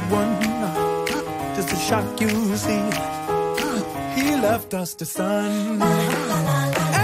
you 0.00 0.10
one. 0.10 1.54
Just 1.54 1.68
to 1.68 1.76
shock 1.76 2.20
you, 2.20 2.56
see, 2.56 2.82
he 4.14 4.36
left 4.36 4.74
us 4.74 4.94
to 4.94 5.04
sun. 5.04 6.99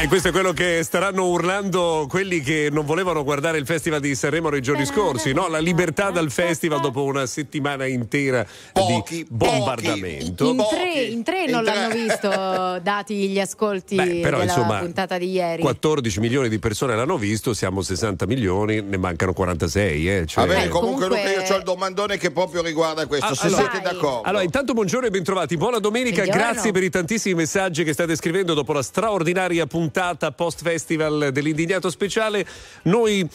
Beh, 0.00 0.08
questo 0.08 0.28
è 0.28 0.30
quello 0.30 0.54
che 0.54 0.82
staranno 0.82 1.26
urlando 1.26 2.06
quelli 2.08 2.40
che 2.40 2.70
non 2.72 2.86
volevano 2.86 3.22
guardare 3.22 3.58
il 3.58 3.66
Festival 3.66 4.00
di 4.00 4.14
Sanremo 4.14 4.48
nei 4.48 4.62
giorni 4.62 4.86
scorsi, 4.86 5.34
no? 5.34 5.46
La 5.46 5.58
eh, 5.58 5.62
libertà 5.62 6.08
dal 6.10 6.28
esatto. 6.28 6.46
festival 6.46 6.80
dopo 6.80 7.04
una 7.04 7.26
settimana 7.26 7.84
intera 7.84 8.46
pochi, 8.72 9.16
di 9.16 9.26
bombardamento. 9.28 10.48
In 10.48 10.64
tre, 10.70 11.02
in 11.02 11.22
tre 11.22 11.46
non 11.48 11.58
in 11.60 11.64
tre. 11.66 11.74
l'hanno 11.74 11.94
visto, 11.94 12.28
dati 12.82 13.28
gli 13.28 13.38
ascolti 13.38 13.96
Beh, 13.96 14.20
però, 14.22 14.38
della 14.38 14.50
insomma, 14.50 14.78
puntata 14.78 15.18
di 15.18 15.32
ieri. 15.32 15.60
14 15.60 16.20
milioni 16.20 16.48
di 16.48 16.58
persone 16.58 16.96
l'hanno 16.96 17.18
visto, 17.18 17.52
siamo 17.52 17.82
60 17.82 18.24
milioni, 18.24 18.80
ne 18.80 18.96
mancano 18.96 19.34
46. 19.34 20.08
Eh, 20.08 20.26
cioè... 20.26 20.46
Vabbè, 20.46 20.64
eh, 20.64 20.68
comunque, 20.68 21.08
comunque... 21.08 21.30
Luca, 21.34 21.44
io 21.46 21.54
ho 21.54 21.58
il 21.58 21.64
domandone 21.64 22.16
che 22.16 22.30
proprio 22.30 22.62
riguarda 22.62 23.06
questo, 23.06 23.26
ah, 23.26 23.34
se 23.34 23.48
allora, 23.48 23.68
siete 23.70 23.86
d'accordo. 23.86 24.22
Allora, 24.22 24.44
intanto 24.44 24.72
buongiorno 24.72 25.08
e 25.08 25.10
bentrovati, 25.10 25.58
buona 25.58 25.78
domenica, 25.78 26.22
buongiorno. 26.22 26.52
grazie 26.52 26.72
per 26.72 26.84
i 26.84 26.88
tantissimi 26.88 27.34
messaggi 27.34 27.84
che 27.84 27.92
state 27.92 28.16
scrivendo 28.16 28.54
dopo 28.54 28.72
la 28.72 28.82
straordinaria 28.82 29.66
puntata 29.66 29.88
post 30.34 30.62
festival 30.62 31.30
dell'indignato 31.32 31.90
speciale. 31.90 32.46
Noi 32.82 33.28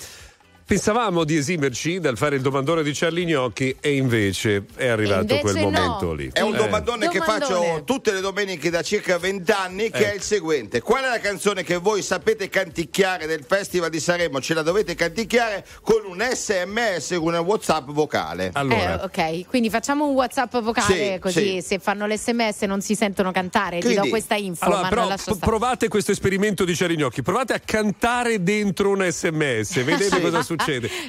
Pensavamo 0.68 1.26
di 1.26 1.38
esimerci 1.38 2.00
dal 2.00 2.18
fare 2.18 2.38
il 2.38 2.42
domandone 2.42 2.82
di 2.82 2.92
Charlie 2.92 3.24
Gnocchi 3.24 3.76
e 3.80 3.96
invece 3.98 4.66
è 4.76 4.88
arrivato 4.88 5.22
invece 5.36 5.42
quel 5.42 5.56
no. 5.58 5.62
momento 5.70 6.14
lì. 6.14 6.32
È 6.34 6.42
un 6.42 6.56
Eh. 6.56 6.58
domandone 6.58 7.08
che 7.08 7.20
faccio 7.20 7.84
tutte 7.86 8.12
le 8.12 8.20
domeniche 8.20 8.72
da 8.72 8.82
circa 8.82 9.20
vent'anni, 9.20 9.92
che 9.92 10.08
Eh. 10.08 10.12
è 10.14 10.16
il 10.16 10.24
seguente: 10.24 10.82
Qual 10.82 11.04
è 11.04 11.08
la 11.08 11.20
canzone 11.20 11.62
che 11.62 11.78
voi 11.78 12.02
sapete 12.02 12.50
canticchiare 12.50 13.28
del 13.28 13.46
Festival 13.48 13.92
di 13.92 14.00
Sanremo? 14.00 14.42
Ce 14.42 14.56
la 14.56 14.64
dovete 14.64 14.96
canticchiare 14.96 15.64
con 15.84 16.02
un 16.04 16.20
sms, 16.34 17.10
con 17.20 17.36
un 17.36 17.40
WhatsApp 17.42 17.88
vocale. 17.92 18.50
Allora, 18.54 19.02
Eh, 19.02 19.04
ok, 19.44 19.48
quindi 19.48 19.70
facciamo 19.70 20.08
un 20.08 20.16
WhatsApp 20.16 20.58
vocale 20.58 21.14
Sì, 21.14 21.20
così 21.20 21.62
sì. 21.62 21.62
se 21.62 21.78
fanno 21.78 22.08
l'SMS 22.08 22.62
non 22.64 22.82
si 22.82 22.96
sentono 22.96 23.32
cantare. 23.32 23.78
Ti 23.82 23.86
do 23.90 23.90
Quindi- 23.92 24.10
questa 24.10 24.34
info, 24.34 24.66
allora, 24.66 24.82
ma 24.82 24.90
però 24.90 25.08
p- 25.16 25.38
provate 25.38 25.90
questo 25.90 26.12
esperimento 26.12 26.66
di 26.66 26.74
Charlie 26.74 26.98
Gnocchi, 26.98 27.22
provate 27.22 27.54
a 27.54 27.60
cantare 27.64 28.42
dentro 28.42 28.90
un 28.90 29.08
sms, 29.08 29.84
vedete 29.84 30.06
Sì. 30.06 30.22
cosa 30.22 30.38
succede. 30.42 30.54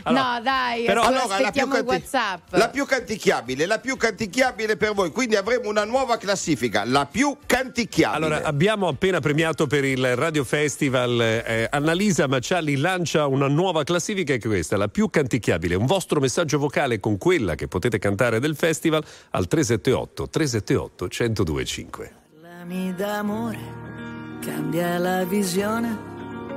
Allora, 0.02 0.34
no, 0.34 0.40
dai, 0.42 0.84
però- 0.84 1.02
allora, 1.02 1.38
la 1.40 1.50
più, 1.50 1.68
canti- 1.68 1.86
WhatsApp. 1.86 2.40
la 2.50 2.68
più 2.68 2.84
canticchiabile, 2.86 3.66
la 3.66 3.78
più 3.78 3.96
canticchiabile 3.96 4.76
per 4.76 4.92
voi, 4.92 5.10
quindi 5.10 5.36
avremo 5.36 5.68
una 5.68 5.84
nuova 5.84 6.16
classifica, 6.16 6.84
la 6.84 7.06
più 7.06 7.36
canticchiabile. 7.46 8.26
Allora, 8.26 8.42
abbiamo 8.46 8.88
appena 8.88 9.20
premiato 9.20 9.66
per 9.66 9.84
il 9.84 10.16
Radio 10.16 10.44
Festival 10.44 11.20
eh, 11.20 11.68
Annalisa 11.70 12.26
Macialli 12.26 12.76
lancia 12.76 13.26
una 13.26 13.48
nuova 13.48 13.84
classifica 13.84 14.34
che 14.36 14.44
è 14.44 14.48
questa, 14.48 14.76
la 14.76 14.88
più 14.88 15.08
canticchiabile. 15.10 15.74
Un 15.74 15.86
vostro 15.86 16.20
messaggio 16.20 16.58
vocale 16.58 17.00
con 17.00 17.18
quella 17.18 17.54
che 17.54 17.68
potete 17.68 17.98
cantare 17.98 18.40
del 18.40 18.56
festival 18.56 19.04
al 19.30 19.46
378 19.46 20.28
378 20.28 21.08
1025. 21.10 22.12
Parlami 22.40 22.94
d'amore, 22.94 23.58
cambia 24.40 24.98
la 24.98 25.24
visione. 25.24 26.15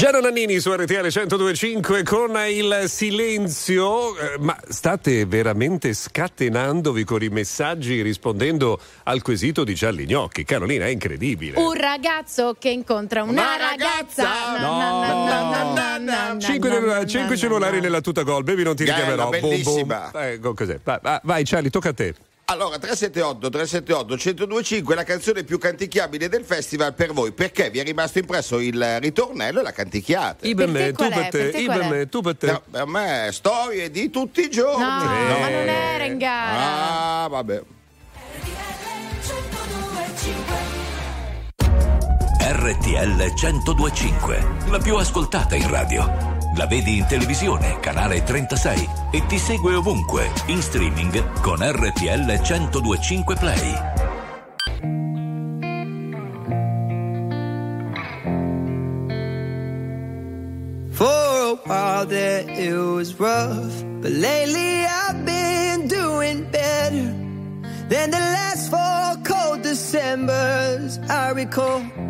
Gianna 0.00 0.20
Nannini 0.20 0.58
su 0.60 0.72
RTL 0.72 1.08
1025 1.12 2.04
con 2.04 2.34
il 2.48 2.84
silenzio, 2.86 4.16
eh, 4.16 4.38
ma 4.38 4.56
state 4.66 5.26
veramente 5.26 5.92
scatenandovi 5.92 7.04
con 7.04 7.22
i 7.22 7.28
messaggi 7.28 8.00
rispondendo 8.00 8.80
al 9.02 9.20
quesito 9.20 9.62
di 9.62 9.74
Charlie 9.74 10.06
Gnocchi. 10.06 10.44
Carolina, 10.44 10.86
è 10.86 10.88
incredibile. 10.88 11.60
Un 11.60 11.74
ragazzo 11.74 12.56
che 12.58 12.70
incontra 12.70 13.24
una, 13.24 13.32
Una 13.32 13.56
ragazza. 13.58 14.22
ragazza. 14.22 15.98
Na, 15.98 16.38
Cinque, 17.06 17.36
cellulari- 17.36 17.80
nella 17.80 18.00
tuta 18.00 18.22
gol, 18.22 18.42
bevi 18.42 18.62
non 18.62 18.74
ti 18.74 18.84
richiamerò. 18.84 19.28
Boom, 19.28 19.40
boom. 19.40 19.50
bellissima. 19.50 20.10
Ecco 20.14 20.54
cos'è. 20.54 20.80
Vai, 20.82 20.98
vai, 21.02 21.20
vai, 21.24 21.44
Charlie, 21.44 21.68
tocca 21.68 21.90
a 21.90 21.92
te. 21.92 22.14
Allora, 22.50 22.78
378 22.78 23.48
378 23.48 24.14
1025 24.16 24.94
la 24.96 25.04
canzone 25.04 25.44
più 25.44 25.56
canticchiabile 25.56 26.28
del 26.28 26.44
festival 26.44 26.94
per 26.94 27.12
voi, 27.12 27.30
perché 27.30 27.70
vi 27.70 27.78
è 27.78 27.84
rimasto 27.84 28.18
impresso 28.18 28.58
il 28.58 28.98
ritornello 28.98 29.60
e 29.60 29.62
la 29.62 29.70
canticchiate. 29.70 30.48
I 30.48 30.56
per 30.56 30.66
tu 30.92 31.08
per 31.08 31.28
te, 31.28 31.44
i 31.56 31.66
per 31.66 31.84
me, 31.84 32.08
tu 32.08 32.20
per 32.20 32.36
te. 32.36 32.50
No, 32.50 32.62
per 32.68 32.86
me 32.86 33.28
storie 33.30 33.88
di 33.92 34.10
tutti 34.10 34.40
i 34.40 34.50
giorni. 34.50 34.82
No, 34.82 35.38
ma 35.38 35.48
non 35.48 35.68
era 35.68 36.04
in 36.04 36.18
gara. 36.18 37.22
Ah, 37.22 37.28
vabbè. 37.28 37.62
RTL 42.42 43.32
1025, 43.40 44.46
la 44.70 44.78
più 44.78 44.96
ascoltata 44.96 45.54
in 45.54 45.70
radio. 45.70 46.29
La 46.60 46.66
vedi 46.66 46.98
in 46.98 47.06
televisione, 47.06 47.80
canale 47.80 48.22
36 48.22 48.86
e 49.12 49.24
ti 49.24 49.38
segue 49.38 49.72
ovunque, 49.76 50.30
in 50.48 50.60
streaming 50.60 51.40
con 51.40 51.56
RTL 51.58 52.38
1025 52.38 53.34
Play. 53.38 53.72
For 60.90 61.06
a 61.06 61.54
while 61.64 62.04
there 62.04 62.44
it 62.46 62.74
was 62.74 63.14
rough, 63.18 63.82
but 64.02 64.10
lately 64.10 64.84
I've 64.84 65.24
been 65.24 65.88
doing 65.88 66.44
better 66.50 67.08
than 67.88 68.10
the 68.10 68.18
last 68.18 68.68
four 68.68 69.16
cold 69.24 69.62
Decembers 69.62 70.98
I 71.08 71.30
recall. 71.30 72.09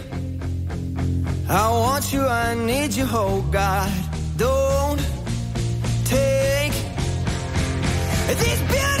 I 1.53 1.69
want 1.69 2.13
you, 2.13 2.21
I 2.21 2.55
need 2.55 2.93
you, 2.93 3.05
oh 3.09 3.45
God. 3.51 3.91
Don't 4.37 5.01
take 6.05 6.71
these 8.39 8.61
beautiful. 8.61 9.00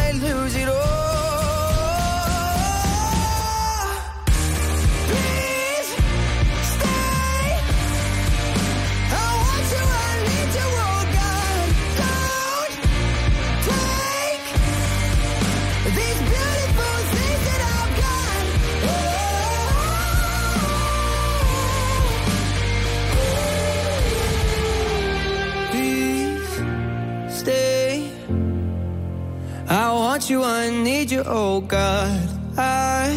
oh 31.51 31.61
God, 31.61 32.29
I 32.57 33.11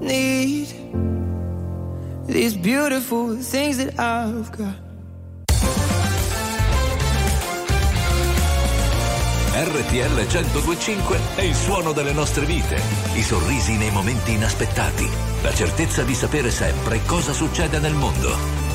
need 0.00 0.68
these 2.26 2.56
beautiful 2.56 3.36
things 3.36 3.76
that 3.76 3.98
I've 3.98 4.50
got. 4.50 4.74
RTL 9.52 10.26
1025 10.26 11.18
è 11.36 11.42
il 11.42 11.54
suono 11.54 11.92
delle 11.92 12.12
nostre 12.12 12.46
vite, 12.46 12.80
i 13.14 13.22
sorrisi 13.22 13.76
nei 13.76 13.90
momenti 13.90 14.32
inaspettati, 14.32 15.08
la 15.42 15.52
certezza 15.52 16.02
di 16.02 16.14
sapere 16.14 16.50
sempre 16.50 17.00
cosa 17.04 17.32
succede 17.32 17.78
nel 17.78 17.94
mondo. 17.94 18.69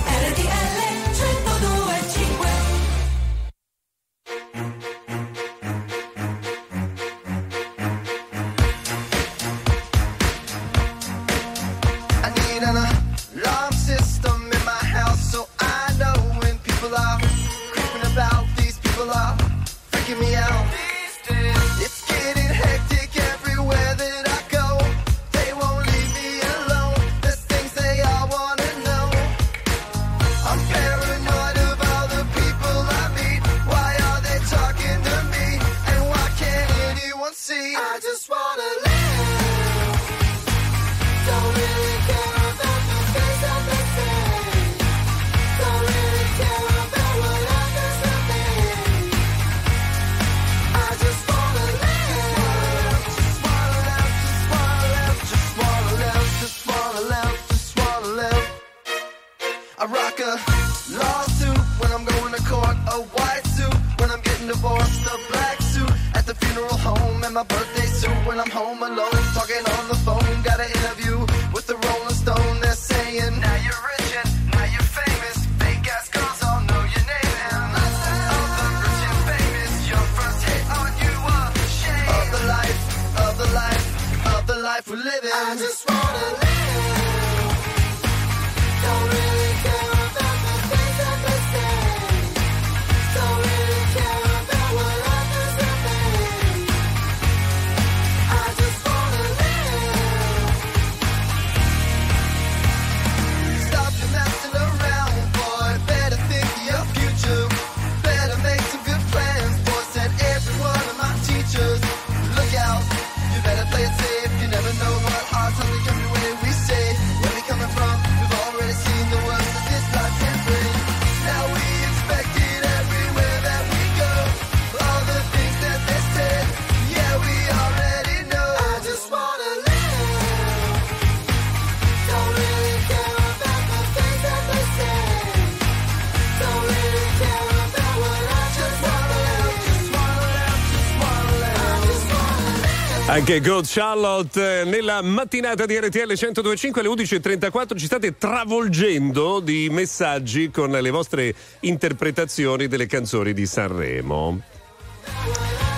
Anche 143.28 143.42
Good 143.42 143.66
Charlotte 143.66 144.62
eh, 144.62 144.66
nella 144.66 145.02
mattinata 145.02 145.66
di 145.66 145.76
RTL 145.80 146.14
1025 146.14 146.82
alle 146.82 146.90
11.34 146.90 147.76
ci 147.76 147.86
state 147.88 148.20
travolgendo 148.20 149.40
di 149.40 149.68
messaggi 149.72 150.52
con 150.52 150.70
le 150.70 150.90
vostre 150.92 151.34
interpretazioni 151.62 152.68
delle 152.68 152.86
canzoni 152.86 153.34
di 153.34 153.48
Sanremo. 153.48 154.55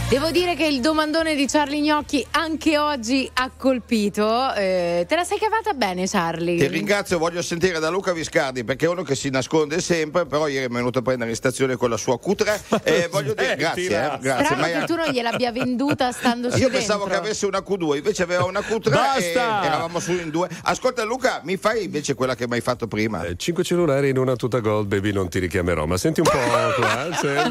Devo 0.09 0.31
dire 0.31 0.55
che 0.55 0.65
il 0.65 0.79
domandone 0.79 1.35
di 1.35 1.45
Charlie 1.47 1.81
Gnocchi 1.81 2.25
anche 2.31 2.77
oggi 2.77 3.29
ha 3.33 3.51
colpito. 3.55 4.53
Eh, 4.53 5.03
te 5.05 5.15
la 5.15 5.25
sei 5.25 5.37
cavata 5.37 5.73
bene, 5.73 6.07
Charlie? 6.07 6.57
Ti 6.57 6.67
ringrazio, 6.67 7.17
voglio 7.17 7.41
sentire 7.41 7.77
da 7.79 7.89
Luca 7.89 8.13
Viscardi 8.13 8.63
perché 8.63 8.85
è 8.85 8.89
uno 8.89 9.03
che 9.03 9.15
si 9.15 9.29
nasconde 9.29 9.81
sempre, 9.81 10.25
però 10.25 10.47
ieri 10.47 10.67
è 10.67 10.69
venuto 10.69 10.99
a 10.99 11.01
prendere 11.01 11.31
in 11.31 11.35
stazione 11.35 11.75
con 11.75 11.89
la 11.89 11.97
sua 11.97 12.17
Q3 12.23 12.81
e 12.83 13.09
voglio 13.11 13.33
dire 13.33 13.57
grazie, 13.57 13.83
eh, 13.83 14.17
grazie. 14.21 14.55
Ma 14.55 14.67
che 14.67 14.83
tu 14.85 14.95
non 14.95 15.09
gliel'abbia 15.09 15.51
venduta 15.51 16.09
standoci 16.13 16.57
Io 16.61 16.69
pensavo 16.69 16.99
dentro. 17.03 17.19
che 17.19 17.25
avesse 17.25 17.45
una 17.45 17.59
Q2, 17.59 17.97
invece 17.97 18.23
aveva 18.23 18.45
una 18.45 18.61
Q3 18.61 18.89
Basta! 18.89 19.61
e 19.61 19.65
eravamo 19.65 19.99
su 19.99 20.13
in 20.13 20.29
due. 20.29 20.47
Ascolta 20.63 21.03
Luca, 21.03 21.41
mi 21.43 21.57
fai 21.57 21.83
invece 21.83 22.13
quella 22.15 22.33
che 22.33 22.47
mi 22.47 22.53
hai 22.53 22.61
fatto 22.61 22.87
prima? 22.87 23.25
Eh, 23.25 23.35
Cinque 23.35 23.65
cellulari 23.65 24.07
in 24.07 24.17
una 24.17 24.37
tuta 24.37 24.59
gold, 24.59 24.87
baby, 24.87 25.11
non 25.11 25.27
ti 25.27 25.39
richiamerò. 25.39 25.85
Ma 25.85 25.97
senti 25.97 26.21
un 26.21 26.27
po' 26.31 26.37
qua, 26.47 26.73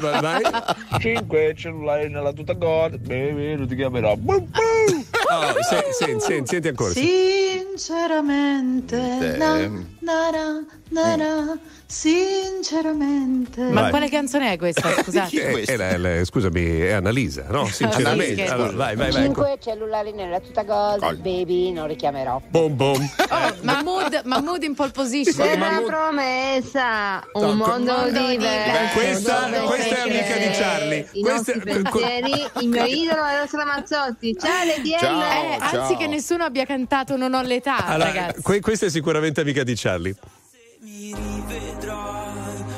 vai, 0.01 0.21
vai. 0.23 1.01
5 1.01 1.55
cellulari 1.55 2.09
nella 2.09 2.33
tuta 2.33 2.45
God, 2.55 2.97
baby, 2.99 3.55
non 3.57 3.67
ti 3.67 3.75
chiamerò. 3.77 4.13
Oh, 4.13 5.55
se- 5.69 5.93
se- 5.93 6.21
se- 6.21 6.43
senti 6.47 6.69
ancora. 6.69 6.91
sì. 6.93 7.35
Sinceramente, 7.77 8.97
na, 9.37 9.59
na, 10.01 10.31
na, 10.31 10.65
na, 10.91 11.17
na, 11.17 11.59
sinceramente. 11.87 13.63
Ma 13.63 13.83
Vai. 13.83 13.91
quale 13.91 14.09
canzone 14.09 14.53
è 14.53 14.57
questa? 14.59 14.91
Scusate. 15.03 15.63
Eh, 15.63 15.63
è 15.65 15.77
la- 15.77 15.97
la- 15.99 16.25
scusami, 16.25 16.79
è 16.81 16.93
Annalisa, 16.93 17.47
no? 17.49 17.67
Sinceramente. 17.67 18.43
Annalisa. 18.43 18.55
Allora, 18.55 18.73
vai, 18.73 18.97
vai, 18.97 19.11
vai. 19.13 19.23
Cinque 19.23 19.59
cellulari 19.63 20.13
nella 20.13 20.41
tuta 20.41 20.63
gold, 20.63 21.17
baby, 21.17 21.73
non 21.73 21.87
richiamerò. 21.87 22.41
Bom 22.49 22.75
bom. 22.77 23.11
Oh, 23.31 23.55
Mahmood, 23.63 24.23
Mahmood 24.25 24.63
in 24.65 24.75
pole 24.75 24.91
position. 24.91 25.47
Una 25.49 25.81
promessa, 25.85 27.25
un 27.35 27.57
mondo 27.57 27.93
Mondo 27.97 28.29
diverso. 28.29 28.93
Questa- 28.95 29.49
questa 29.67 29.97
è 29.97 30.01
amica 30.01 30.37
di 30.37 30.49
Charlie. 30.53 31.09
I 31.13 31.21
Questa- 31.21 31.53
nostri 31.55 31.61
pensieri, 31.61 32.47
il 32.61 32.69
mio 32.69 32.85
idolo 32.85 33.25
è 33.25 33.39
Rosa 33.41 33.57
Ramazzotti. 33.59 34.37
Ciao, 34.39 34.65
Lediella. 34.65 35.35
Eh, 35.35 35.59
anzi 35.61 35.97
che 35.97 36.07
nessuno 36.07 36.45
abbia 36.45 36.65
cantato 36.65 37.17
Non 37.17 37.33
ho 37.35 37.43
l'età, 37.43 37.85
Allora, 37.87 38.13
ragazzi. 38.13 38.43
que- 38.43 38.61
questa 38.61 38.87
è 38.87 38.91
sicuramente 38.91 39.41
amica 39.41 39.63
di 39.63 39.75
Charlie. 39.77 40.15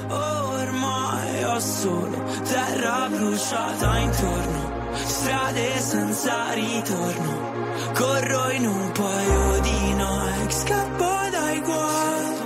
Ormai 0.08 1.44
ho 1.44 1.60
solo 1.60 2.20
terra 2.42 3.08
bruciata 3.08 3.98
intorno, 3.98 4.90
strade 4.92 5.78
senza 5.78 6.52
ritorno. 6.52 7.66
Corro 7.94 8.50
in 8.50 8.66
un 8.66 8.90
paio 8.90 9.60
di 9.60 9.94
Nike, 9.94 10.50
scappo 10.50 11.28
dai 11.30 11.60
guai, 11.60 12.36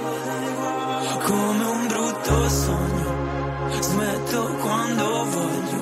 come 1.25 1.65
un 1.65 1.87
brutto 1.87 2.49
sogno. 2.51 3.81
Smetto 3.81 4.55
quando 4.61 5.25
voglio. 5.25 5.82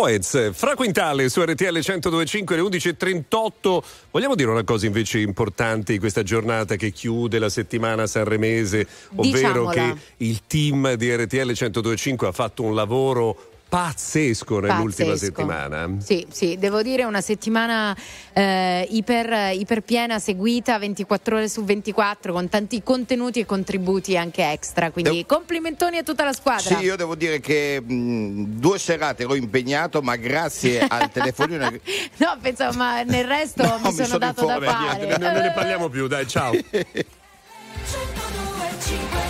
Coez, 0.00 0.52
Fra 0.54 0.74
Quintale 0.74 1.28
su 1.28 1.42
RTL 1.42 1.74
1025 1.74 2.54
alle 2.54 2.66
11.38. 2.66 3.82
Vogliamo 4.10 4.34
dire 4.34 4.48
una 4.48 4.64
cosa 4.64 4.86
invece 4.86 5.18
importante 5.18 5.92
di 5.92 5.98
questa 5.98 6.22
giornata 6.22 6.76
che 6.76 6.90
chiude 6.90 7.38
la 7.38 7.50
settimana 7.50 8.06
sanremese, 8.06 8.86
ovvero 9.16 9.66
Diciamola. 9.66 9.70
che 9.72 9.96
il 10.16 10.40
team 10.46 10.94
di 10.94 11.14
RTL 11.14 11.36
1025 11.36 12.28
ha 12.28 12.32
fatto 12.32 12.62
un 12.62 12.74
lavoro 12.74 13.49
pazzesco 13.70 14.58
nell'ultima 14.58 15.12
Pazzesco. 15.12 15.32
settimana. 15.36 15.88
Sì, 16.00 16.26
sì, 16.28 16.56
devo 16.58 16.82
dire 16.82 17.04
una 17.04 17.20
settimana 17.20 17.96
eh, 18.32 18.84
iper, 18.90 19.52
iperpiena, 19.54 20.18
seguita 20.18 20.76
24 20.76 21.36
ore 21.36 21.48
su 21.48 21.62
24 21.62 22.32
con 22.32 22.48
tanti 22.48 22.82
contenuti 22.82 23.38
e 23.38 23.46
contributi 23.46 24.16
anche 24.16 24.42
extra. 24.50 24.90
Quindi 24.90 25.12
Devo- 25.12 25.26
complimentoni 25.36 25.98
a 25.98 26.02
tutta 26.02 26.24
la 26.24 26.32
squadra. 26.32 26.76
Sì, 26.76 26.82
io 26.82 26.96
devo 26.96 27.14
dire 27.14 27.38
che 27.38 27.80
mh, 27.80 28.58
due 28.58 28.76
serate 28.80 29.22
ero 29.22 29.36
impegnato, 29.36 30.02
ma 30.02 30.16
grazie 30.16 30.80
al 30.88 31.08
telefonino. 31.12 31.70
No, 32.16 32.38
pensavo, 32.40 32.76
ma 32.76 33.04
nel 33.04 33.24
resto 33.24 33.62
No, 33.70 33.76
mi 33.76 33.82
mi 33.84 33.92
sono 33.92 34.06
sono 34.06 34.18
dato 34.18 34.46
da 34.46 34.60
fare. 34.60 35.06
Niente, 35.06 35.18
non 35.18 35.34
ne 35.42 35.52
parliamo 35.52 35.88
più, 35.88 36.08
dai, 36.08 36.26
ciao. 36.26 36.50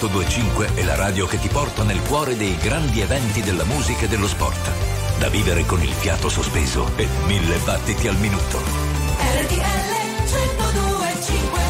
1025 0.00 0.76
è 0.76 0.82
la 0.84 0.94
radio 0.94 1.26
che 1.26 1.38
ti 1.38 1.48
porta 1.48 1.82
nel 1.82 2.00
cuore 2.00 2.34
dei 2.34 2.56
grandi 2.56 3.02
eventi 3.02 3.42
della 3.42 3.64
musica 3.64 4.06
e 4.06 4.08
dello 4.08 4.26
sport. 4.26 4.70
Da 5.18 5.28
vivere 5.28 5.66
con 5.66 5.82
il 5.82 5.92
fiato 5.92 6.30
sospeso 6.30 6.88
e 6.96 7.06
mille 7.26 7.58
battiti 7.58 8.08
al 8.08 8.16
minuto. 8.16 8.56
RTL 9.42 9.90
1025 10.30 11.60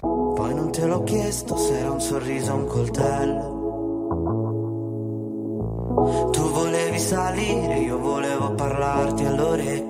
Poi 0.00 0.54
non 0.54 0.72
te 0.72 0.84
l'ho 0.86 1.04
chiesto 1.04 1.56
se 1.56 1.78
era 1.78 1.92
un 1.92 2.00
sorriso 2.00 2.52
o 2.52 2.56
un 2.56 2.66
coltello. 2.66 3.58
Tu 6.32 6.50
volevi 6.50 6.98
salire, 6.98 7.78
io 7.78 7.98
volevo 7.98 8.54
parlarti 8.54 9.24
all'orecchio. 9.24 9.89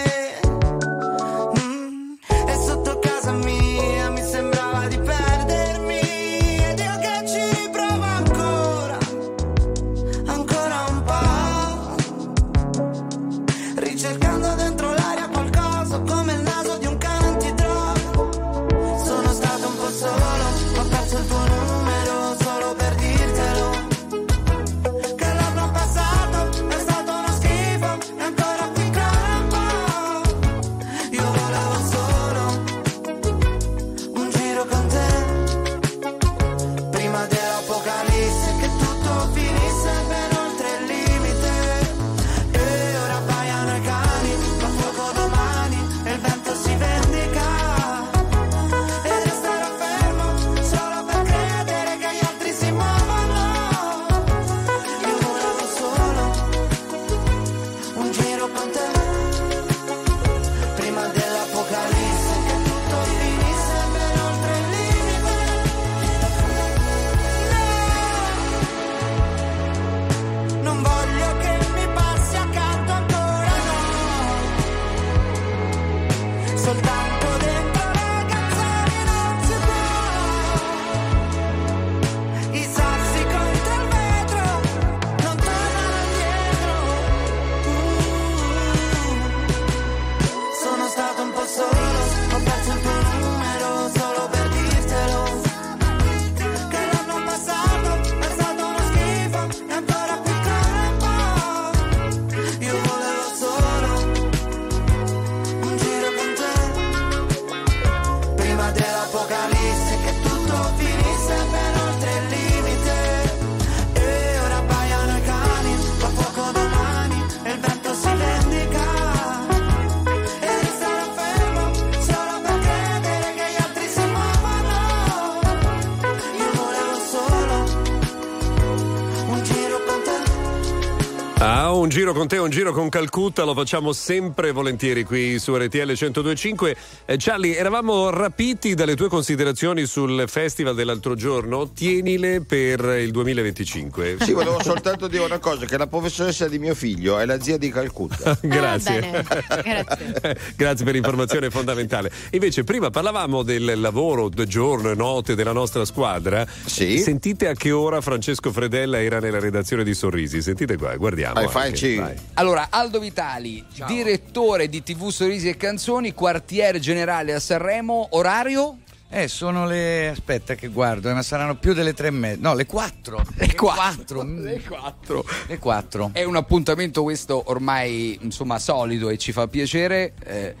Giro 132.01 132.13
con 132.13 132.27
te, 132.27 132.37
un 132.39 132.49
giro 132.49 132.71
con 132.73 132.89
Calcutta, 132.89 133.43
lo 133.43 133.53
facciamo 133.53 133.93
sempre 133.93 134.51
volentieri 134.51 135.03
qui 135.03 135.37
su 135.37 135.55
RTL 135.55 135.93
1025. 135.95 136.75
Eh, 137.05 137.15
Charlie, 137.19 137.55
eravamo 137.55 138.09
rapiti 138.09 138.73
dalle 138.73 138.95
tue 138.95 139.07
considerazioni 139.07 139.85
sul 139.85 140.23
festival 140.25 140.73
dell'altro 140.73 141.13
giorno, 141.13 141.71
tienile 141.71 142.41
per 142.41 142.79
il 142.99 143.11
2025. 143.11 144.17
Sì, 144.19 144.33
volevo 144.33 144.63
soltanto 144.63 145.07
dire 145.07 145.23
una 145.23 145.37
cosa, 145.37 145.67
che 145.67 145.77
la 145.77 145.85
professoressa 145.85 146.47
di 146.47 146.57
mio 146.57 146.73
figlio 146.73 147.19
è 147.19 147.25
la 147.25 147.39
zia 147.39 147.59
di 147.59 147.69
Calcutta. 147.69 148.35
Grazie. 148.41 148.99
bene. 148.99 149.23
Grazie. 149.63 150.37
Grazie 150.57 150.83
per 150.83 150.95
l'informazione 150.95 151.51
fondamentale. 151.51 152.11
Invece, 152.31 152.63
prima 152.63 152.89
parlavamo 152.89 153.43
del 153.43 153.79
lavoro, 153.79 154.27
del 154.27 154.47
giorno 154.47 154.89
e 154.89 154.95
notte 154.95 155.35
della 155.35 155.53
nostra 155.53 155.85
squadra. 155.85 156.47
Sì. 156.65 156.97
Sentite 156.97 157.47
a 157.47 157.53
che 157.53 157.69
ora 157.69 158.01
Francesco 158.01 158.51
Fredella 158.51 158.99
era 158.99 159.19
nella 159.19 159.39
redazione 159.39 159.83
di 159.83 159.93
Sorrisi. 159.93 160.41
Sentite 160.41 160.77
qua, 160.77 160.95
guardiamo. 160.95 161.45
Vai, 161.45 161.67
anche, 161.67 161.90
vai. 161.95 162.15
Allora, 162.35 162.67
Aldo 162.69 162.99
Vitali, 162.99 163.63
direttore 163.87 164.69
di 164.69 164.83
TV 164.83 165.09
Sorrisi 165.09 165.49
e 165.49 165.57
Canzoni, 165.57 166.13
quartiere 166.13 166.79
generale 166.79 167.33
a 167.33 167.39
Sanremo, 167.39 168.07
orario? 168.11 168.77
Eh, 169.13 169.27
sono 169.27 169.65
le. 169.65 170.07
Aspetta 170.07 170.55
che 170.55 170.69
guardo, 170.69 171.09
eh, 171.09 171.13
ma 171.13 171.21
saranno 171.21 171.55
più 171.55 171.73
delle 171.73 171.93
tre 171.93 172.07
e 172.07 172.11
mezza. 172.11 172.39
No, 172.39 172.53
le 172.53 172.65
quattro. 172.65 173.21
Le 173.35 173.53
quattro. 173.55 174.23
Le 174.23 174.61
quattro. 174.61 175.25
Le 175.47 175.59
quattro. 175.59 176.09
È 176.13 176.23
un 176.23 176.37
appuntamento 176.37 177.03
questo 177.03 177.43
ormai 177.47 178.17
insomma 178.21 178.57
solido 178.57 179.09
e 179.09 179.17
ci 179.17 179.33
fa 179.33 179.47
piacere. 179.47 180.13
Eh, 180.23 180.55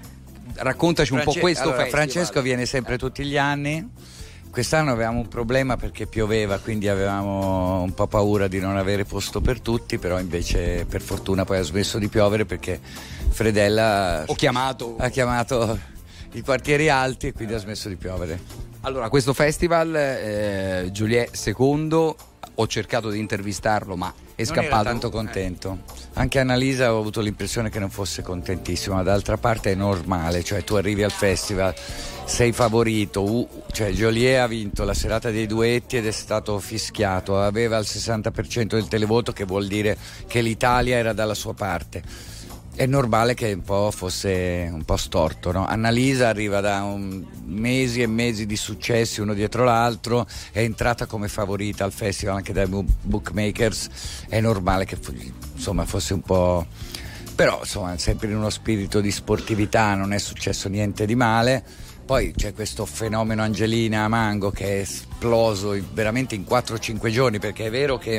raccontaci 0.55 1.13
un 1.13 1.21
po' 1.23 1.31
questo 1.31 1.63
allora, 1.63 1.83
festival. 1.83 2.09
Francesco 2.09 2.41
viene 2.41 2.65
sempre 2.65 2.97
tutti 2.97 3.23
gli 3.23 3.37
anni. 3.37 3.89
Quest'anno 4.51 4.91
avevamo 4.91 5.19
un 5.19 5.29
problema 5.29 5.77
perché 5.77 6.07
pioveva, 6.07 6.59
quindi 6.59 6.89
avevamo 6.89 7.81
un 7.83 7.93
po' 7.93 8.07
paura 8.07 8.49
di 8.49 8.59
non 8.59 8.75
avere 8.75 9.05
posto 9.05 9.39
per 9.39 9.61
tutti, 9.61 9.97
però 9.97 10.19
invece 10.19 10.85
per 10.89 11.01
fortuna 11.01 11.45
poi 11.45 11.59
ha 11.59 11.61
smesso 11.63 11.97
di 11.97 12.09
piovere 12.09 12.43
perché 12.45 12.77
Fredella 13.29 14.25
chiamato. 14.35 14.95
ha 14.99 15.07
chiamato 15.07 15.79
i 16.33 16.41
quartieri 16.41 16.89
alti 16.89 17.27
e 17.27 17.33
quindi 17.33 17.53
ha 17.53 17.59
smesso 17.59 17.87
di 17.87 17.95
piovere. 17.95 18.39
Allora, 18.81 19.07
questo 19.07 19.33
festival, 19.33 19.95
eh, 19.95 20.89
Giuliet 20.91 21.31
II, 21.45 22.13
ho 22.55 22.67
cercato 22.67 23.09
di 23.09 23.19
intervistarlo, 23.19 23.95
ma 23.95 24.13
è 24.35 24.43
Non 24.43 24.53
scappato. 24.53 24.83
tanto 24.83 25.09
contento. 25.09 25.79
Anche 26.13 26.39
Annalisa 26.39 26.93
ho 26.93 26.99
avuto 26.99 27.21
l'impressione 27.21 27.69
che 27.69 27.79
non 27.79 27.89
fosse 27.89 28.21
contentissima, 28.21 28.95
ma 28.95 29.03
d'altra 29.03 29.37
parte 29.37 29.71
è 29.71 29.75
normale, 29.75 30.43
cioè 30.43 30.63
tu 30.63 30.75
arrivi 30.75 31.03
al 31.03 31.11
festival, 31.11 31.73
sei 32.25 32.51
favorito, 32.51 33.23
u- 33.23 33.47
cioè 33.71 33.91
Joliet 33.91 34.39
ha 34.39 34.47
vinto 34.47 34.83
la 34.83 34.93
serata 34.93 35.31
dei 35.31 35.47
duetti 35.47 35.95
ed 35.97 36.05
è 36.05 36.11
stato 36.11 36.59
fischiato, 36.59 37.39
aveva 37.39 37.77
il 37.77 37.85
60% 37.87 38.65
del 38.65 38.89
televoto 38.89 39.31
che 39.31 39.45
vuol 39.45 39.67
dire 39.67 39.97
che 40.27 40.41
l'Italia 40.41 40.97
era 40.97 41.13
dalla 41.13 41.33
sua 41.33 41.53
parte. 41.53 42.03
È 42.75 42.85
normale 42.85 43.33
che 43.33 43.51
un 43.51 43.61
po' 43.61 43.91
fosse 43.91 44.69
un 44.71 44.83
po' 44.83 44.97
storto. 44.97 45.51
No? 45.51 45.65
Annalisa 45.65 46.29
arriva 46.29 46.61
da 46.61 46.83
un- 46.83 47.25
mesi 47.45 48.01
e 48.01 48.07
mesi 48.07 48.45
di 48.45 48.55
successi 48.55 49.21
uno 49.21 49.33
dietro 49.33 49.63
l'altro, 49.63 50.25
è 50.51 50.59
entrata 50.59 51.05
come 51.05 51.27
favorita 51.27 51.83
al 51.83 51.91
festival 51.91 52.37
anche 52.37 52.53
dai 52.53 52.67
bookmakers, 52.67 53.89
è 54.29 54.39
normale 54.39 54.85
che 54.85 54.97
insomma, 55.53 55.85
fosse 55.85 56.13
un 56.13 56.21
po'... 56.21 56.65
Però 57.35 57.59
insomma 57.59 57.97
sempre 57.97 58.27
in 58.27 58.35
uno 58.35 58.49
spirito 58.49 59.01
di 59.01 59.09
sportività, 59.09 59.95
non 59.95 60.13
è 60.13 60.19
successo 60.19 60.69
niente 60.69 61.05
di 61.05 61.15
male. 61.15 61.63
Poi 62.05 62.33
c'è 62.35 62.53
questo 62.53 62.85
fenomeno 62.85 63.41
Angelina 63.41 64.07
Mango 64.07 64.51
che 64.51 64.65
è 64.65 64.79
esploso 64.81 65.75
veramente 65.93 66.35
in 66.35 66.45
4-5 66.47 67.09
giorni 67.09 67.39
perché 67.39 67.67
è 67.67 67.69
vero 67.69 67.97
che 67.97 68.17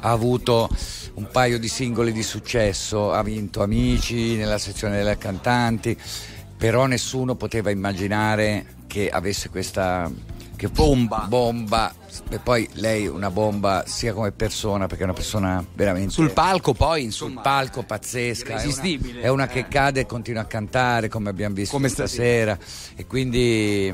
ha 0.00 0.10
avuto 0.10 0.68
un 1.14 1.28
paio 1.30 1.58
di 1.58 1.68
singoli 1.68 2.12
di 2.12 2.22
successo, 2.22 3.12
ha 3.12 3.22
vinto 3.22 3.62
Amici 3.62 4.36
nella 4.36 4.58
sezione 4.58 4.96
delle 4.96 5.18
cantanti, 5.18 5.96
però 6.56 6.86
nessuno 6.86 7.34
poteva 7.34 7.70
immaginare 7.70 8.76
che 8.86 9.08
avesse 9.10 9.50
questa 9.50 10.10
che 10.56 10.68
bomba. 10.68 11.26
bomba 11.28 11.92
e 12.30 12.38
poi 12.38 12.68
lei 12.74 13.06
una 13.06 13.30
bomba 13.30 13.84
sia 13.86 14.12
come 14.12 14.30
persona 14.32 14.86
perché 14.86 15.02
è 15.02 15.06
una 15.06 15.14
persona 15.14 15.64
veramente 15.74 16.12
Sul 16.12 16.32
palco 16.32 16.72
poi, 16.72 17.04
insomma, 17.04 17.32
sul 17.32 17.40
palco 17.42 17.82
pazzesca 17.82 18.56
è 18.56 18.64
una- 18.64 19.20
è 19.20 19.28
una, 19.28 19.44
Eh. 19.44 19.48
che 19.48 19.68
cade 19.68 20.00
e 20.00 20.06
continua 20.06 20.42
a 20.42 20.46
cantare 20.46 21.08
come 21.08 21.30
abbiamo 21.30 21.54
visto 21.54 21.74
Come 21.74 21.88
stasera 21.88 22.56
e 22.96 23.06
quindi 23.06 23.92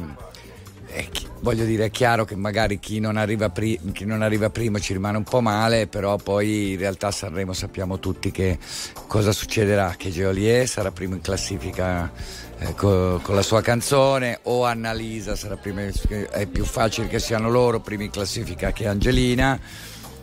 chi- 1.11 1.27
voglio 1.41 1.65
dire 1.65 1.87
è 1.87 1.91
chiaro 1.91 2.25
che 2.25 2.35
magari 2.37 2.79
chi 2.79 3.01
non, 3.01 3.17
arriva 3.17 3.49
pri- 3.49 3.79
chi 3.93 4.05
non 4.05 4.23
arriva 4.23 4.51
primo 4.51 4.79
ci 4.79 4.93
rimane 4.93 5.17
un 5.17 5.25
po' 5.25 5.41
male 5.41 5.87
però 5.87 6.17
poi 6.17 6.73
in 6.73 6.79
realtà 6.79 7.11
Sanremo 7.11 7.53
sappiamo 7.53 7.99
tutti 7.99 8.31
che 8.31 8.59
cosa 9.07 9.33
succederà 9.33 9.95
che 9.97 10.11
Geolier 10.11 10.67
sarà 10.69 10.91
primo 10.91 11.15
in 11.15 11.21
classifica 11.21 12.11
eh, 12.59 12.75
co- 12.75 13.21
con 13.23 13.35
la 13.35 13.43
sua 13.43 13.63
canzone 13.63 14.41
o 14.43 14.65
Annalisa 14.65 15.37
sarà 15.37 15.57
prima 15.57 15.83
è 16.31 16.47
più 16.47 16.65
facile 16.65 17.09
che 17.09 17.19
siano 17.19 17.49
loro 17.49 17.81
primi 17.81 18.05
in 18.07 18.11
classifica 18.11 18.73
che 18.73 18.87
Angelina. 18.87 19.59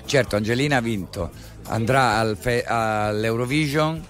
Certo 0.06 0.36
Angelina 0.36 0.78
ha 0.78 0.82
vinto 0.82 1.32
andrà 1.70 2.18
al 2.18 2.38
fe- 2.40 2.64
all'Eurovision 2.66 4.02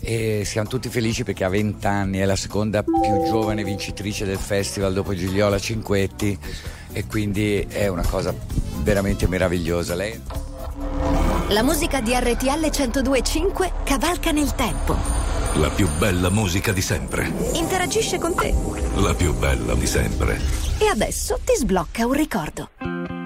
e 0.00 0.42
siamo 0.44 0.68
tutti 0.68 0.88
felici 0.88 1.24
perché 1.24 1.44
ha 1.44 1.48
20 1.48 1.86
anni, 1.86 2.18
è 2.18 2.24
la 2.24 2.36
seconda 2.36 2.82
più 2.82 3.24
giovane 3.26 3.64
vincitrice 3.64 4.24
del 4.24 4.38
festival 4.38 4.92
dopo 4.92 5.14
Gigliola 5.14 5.58
Cinquetti 5.58 6.38
e 6.92 7.06
quindi 7.06 7.66
è 7.68 7.88
una 7.88 8.06
cosa 8.06 8.34
veramente 8.82 9.26
meravigliosa. 9.26 9.94
Lei 9.94 10.20
La 11.48 11.62
musica 11.62 12.00
di 12.00 12.12
RTL 12.14 12.70
1025 12.70 13.72
cavalca 13.84 14.30
nel 14.30 14.54
tempo. 14.54 14.96
La 15.54 15.70
più 15.70 15.88
bella 15.98 16.30
musica 16.30 16.72
di 16.72 16.82
sempre. 16.82 17.32
Interagisce 17.54 18.18
con 18.18 18.34
te. 18.34 18.54
La 18.96 19.14
più 19.14 19.34
bella 19.34 19.74
di 19.74 19.86
sempre. 19.86 20.40
E 20.78 20.86
adesso 20.86 21.40
ti 21.44 21.54
sblocca 21.56 22.06
un 22.06 22.12
ricordo. 22.12 23.17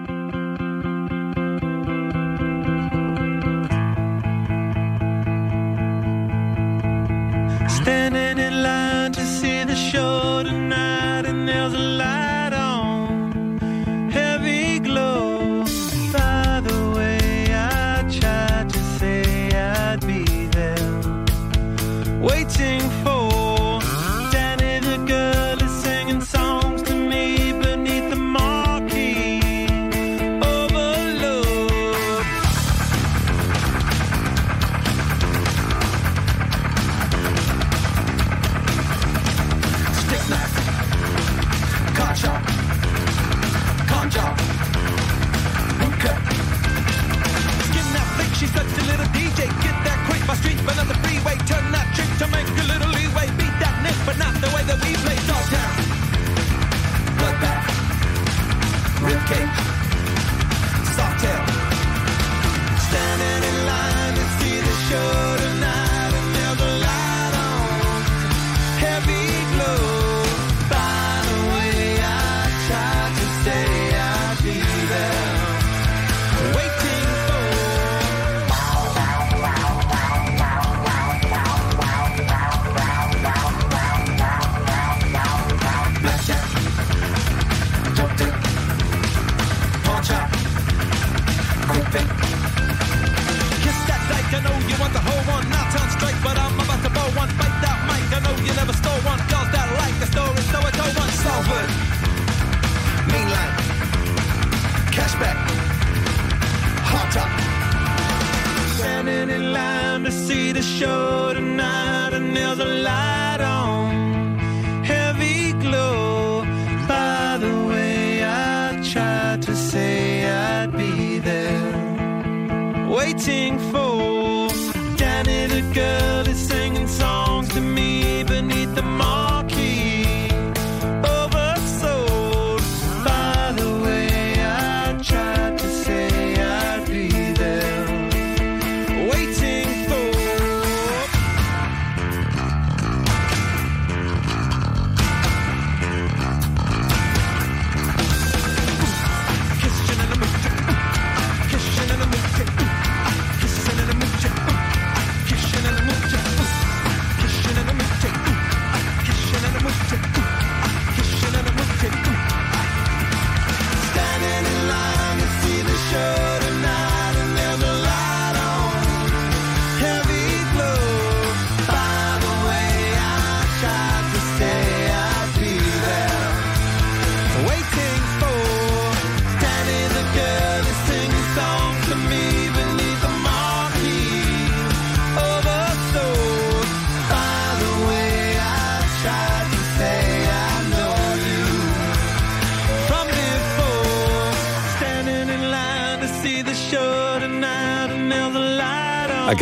Standing 7.82 8.38
in 8.38 8.62
line 8.62 9.10
to 9.10 9.24
see 9.24 9.64
the 9.64 9.74
show 9.74 10.44
tonight, 10.44 11.26
and 11.26 11.48
there's 11.48 11.74
a 11.74 11.78
light 11.78 12.31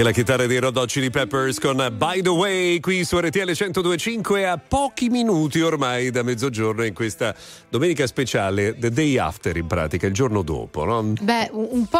Anche 0.00 0.12
la 0.16 0.24
chitarra 0.24 0.46
dei 0.46 0.58
Red 0.58 0.78
Hot 0.78 0.88
Chili 0.88 1.10
Peppers 1.10 1.58
con 1.58 1.76
By 1.94 2.22
the 2.22 2.30
Way 2.30 2.80
qui 2.80 3.04
su 3.04 3.18
RTL 3.18 3.50
1025 3.50 4.46
a 4.46 4.56
pochi 4.56 5.10
minuti 5.10 5.60
ormai 5.60 6.10
da 6.10 6.22
mezzogiorno 6.22 6.84
in 6.86 6.94
questa 6.94 7.34
domenica 7.68 8.06
speciale 8.06 8.78
The 8.78 8.90
Day 8.90 9.18
After 9.18 9.54
in 9.58 9.66
pratica, 9.66 10.06
il 10.06 10.14
giorno 10.14 10.40
dopo, 10.40 10.86
no? 10.86 11.12
Beh, 11.20 11.50
un 11.52 11.86
po' 11.86 11.99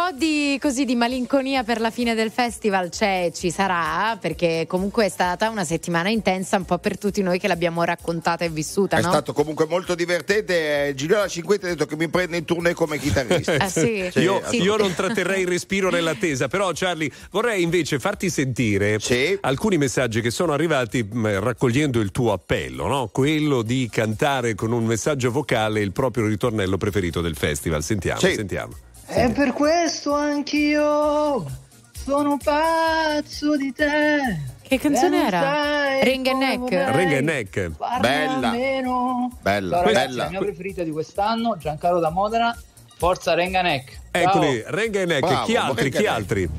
così, 0.61 0.85
di 0.85 0.95
malinconia 0.95 1.63
per 1.63 1.81
la 1.81 1.89
fine 1.89 2.13
del 2.13 2.29
festival 2.29 2.89
c'è, 2.89 3.31
ci 3.33 3.49
sarà, 3.49 4.15
perché 4.21 4.65
comunque 4.67 5.05
è 5.05 5.09
stata 5.09 5.49
una 5.49 5.63
settimana 5.63 6.09
intensa 6.09 6.55
un 6.57 6.65
po' 6.65 6.77
per 6.77 6.99
tutti 6.99 7.23
noi 7.23 7.39
che 7.39 7.47
l'abbiamo 7.47 7.83
raccontata 7.83 8.45
e 8.45 8.49
vissuta, 8.49 8.97
È 8.97 9.01
no? 9.01 9.09
stato 9.09 9.33
comunque 9.33 9.65
molto 9.65 9.95
divertente. 9.95 10.89
Eh, 10.89 10.93
Gigliola 10.93 11.27
Cinquetti 11.27 11.65
ha 11.65 11.69
detto 11.69 11.87
che 11.87 11.95
mi 11.95 12.07
prende 12.09 12.37
in 12.37 12.45
tournée 12.45 12.73
come 12.75 12.99
chitarrista. 12.99 13.57
Ah, 13.61 13.67
sì? 13.69 14.09
io, 14.15 14.41
Sì. 14.47 14.61
io 14.61 14.77
non 14.77 14.93
tratterrei 14.93 15.41
il 15.41 15.47
respiro 15.47 15.89
nell'attesa, 15.89 16.47
però 16.47 16.69
Charlie 16.73 17.11
vorrei 17.31 17.61
invece 17.63 17.99
farti 17.99 18.29
sentire 18.29 18.99
alcuni 19.41 19.77
messaggi 19.77 20.21
che 20.21 20.29
sono 20.31 20.53
arrivati 20.53 21.03
mh, 21.03 21.39
raccogliendo 21.39 21.99
il 21.99 22.11
tuo 22.11 22.33
appello, 22.33 22.87
no? 22.87 23.07
quello 23.07 23.61
di 23.63 23.89
cantare 23.91 24.53
con 24.55 24.71
un 24.71 24.85
messaggio 24.85 25.31
vocale 25.31 25.79
il 25.81 25.91
proprio 25.91 26.27
ritornello 26.27 26.77
preferito 26.77 27.21
del 27.21 27.35
festival. 27.35 27.83
Sentiamo, 27.83 28.19
Sì. 28.19 28.33
sentiamo. 28.35 28.73
E 29.13 29.29
per 29.31 29.51
questo 29.51 30.13
anch'io 30.13 31.45
sono 31.91 32.37
pazzo 32.41 33.57
di 33.57 33.73
te. 33.73 34.39
Che 34.61 34.79
canzone 34.79 35.25
era? 35.27 35.99
Ring 36.01 36.25
and 36.27 36.41
Neck? 36.41 36.95
Ring 36.95 37.13
and 37.13 37.25
Neck. 37.27 37.71
Bella. 37.99 38.51
meno. 38.51 39.37
Bella, 39.41 39.77
Ciao, 39.77 39.85
ragazzi, 39.85 40.07
bella. 40.07 40.23
La 40.23 40.29
mia 40.29 40.39
preferita 40.39 40.83
di 40.83 40.91
quest'anno, 40.91 41.57
Giancarlo 41.57 41.99
da 41.99 42.09
Modena. 42.09 42.57
Forza 42.95 43.33
Renga 43.33 43.61
Neck. 43.61 43.99
Ciao. 44.11 44.21
Eccoli, 44.21 44.63
Renga 44.67 45.01
e 45.01 45.05
Neck. 45.05 45.19
Bravo, 45.27 45.45
chi 45.45 45.55
altri? 45.57 45.89
Chi 45.91 45.97
Neck. 45.97 46.09
altri? 46.09 46.49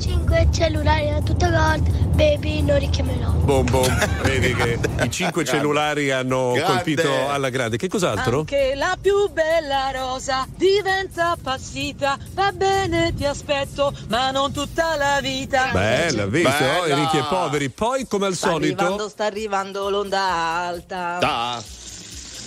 5 0.00 0.48
cellulari 0.50 1.10
a 1.10 1.20
tutta 1.20 1.48
gold, 1.50 1.88
baby 2.14 2.62
non 2.62 2.78
richiamerò. 2.78 3.28
Bom 3.30 3.68
bom, 3.70 3.86
vedi 4.22 4.54
che 4.54 4.78
i 5.02 5.10
cinque 5.10 5.42
Grande. 5.42 5.44
cellulari 5.44 6.10
hanno 6.10 6.52
Grande. 6.52 6.72
colpito 6.72 7.28
alla 7.28 7.48
grande. 7.50 7.76
Che 7.76 7.88
cos'altro? 7.88 8.38
Anche 8.40 8.72
la 8.74 8.96
più 9.00 9.28
bella 9.30 9.90
rosa 9.92 10.46
diventa 10.56 11.30
appassita. 11.32 12.16
Va 12.34 12.52
bene, 12.52 13.12
ti 13.14 13.24
aspetto, 13.26 13.92
ma 14.08 14.30
non 14.30 14.52
tutta 14.52 14.96
la 14.96 15.18
vita. 15.20 15.68
Bella, 15.72 16.26
visto? 16.26 16.48
Bella. 16.48 16.86
I 16.86 16.94
ricchi 16.94 17.16
e 17.18 17.24
poveri. 17.28 17.68
Poi, 17.70 18.06
come 18.06 18.26
al 18.26 18.34
Sta 18.34 18.52
arrivando, 18.52 18.84
solito. 18.92 19.08
sta 19.08 19.24
arrivando 19.26 19.90
l'onda 19.90 20.20
alta. 20.22 21.16
Da. 21.20 21.62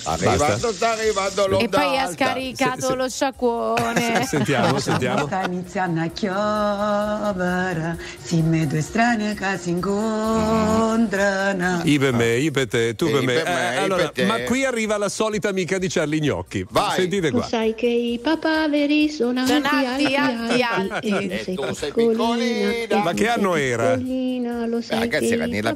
Arrivando, 0.06 0.74
sta 0.74 0.92
arrivando 0.92 1.48
l'onda 1.48 1.66
E 1.66 1.70
poi 1.70 1.98
ha 1.98 2.12
scaricato 2.12 2.82
Se- 2.82 2.88
se- 2.88 2.96
lo 2.96 3.10
sciacquone. 3.10 4.26
Sentiamo, 4.28 4.78
sentiamo. 4.80 5.26
Sta 5.28 5.46
iniziando 5.46 6.02
a 6.02 6.08
chiovere, 6.08 7.98
si 8.22 8.42
me 8.42 8.68
due 8.68 8.82
strane 8.82 9.34
che 9.34 9.58
si 9.58 9.70
incontrano. 9.70 11.82
I 11.84 11.98
per 12.00 12.14
me, 12.14 12.36
i 12.38 12.52
per 12.52 12.68
te, 12.68 12.96
tu 12.96 13.10
per 13.10 13.22
me. 13.24 13.34
per 13.34 13.46
me, 13.46 13.74
Eh, 13.74 13.78
allora, 13.78 14.10
per 14.10 14.26
ma 14.26 14.40
qui 14.42 14.66
arriva 14.66 14.98
la 14.98 15.08
solita 15.10 15.48
amica 15.50 15.78
di 15.78 15.88
Charlie 15.88 16.20
Gnocchi. 16.20 16.66
Vai. 16.70 16.96
Sentite 17.00 17.30
Tu 17.30 17.38
qua. 17.38 17.48
sai 17.48 17.74
che 17.76 17.88
i 17.88 18.20
papaveri 18.22 19.10
sono 19.10 19.40
alti, 19.42 19.52
alti, 19.54 20.16
alti, 20.16 20.62
alti, 20.62 21.10
alti. 21.10 21.28
E 21.28 21.54
tu 21.56 21.64
E 21.64 21.74
sei 21.74 21.92
piccolina. 21.94 22.98
Ma 23.04 23.14
che 23.14 23.28
anno 23.30 23.56
era? 23.56 23.96
Lo 23.96 24.82
sai 24.82 25.00
ragazzi, 25.00 25.32
era 25.34 25.46
i 25.46 25.50
Nella 25.50 25.76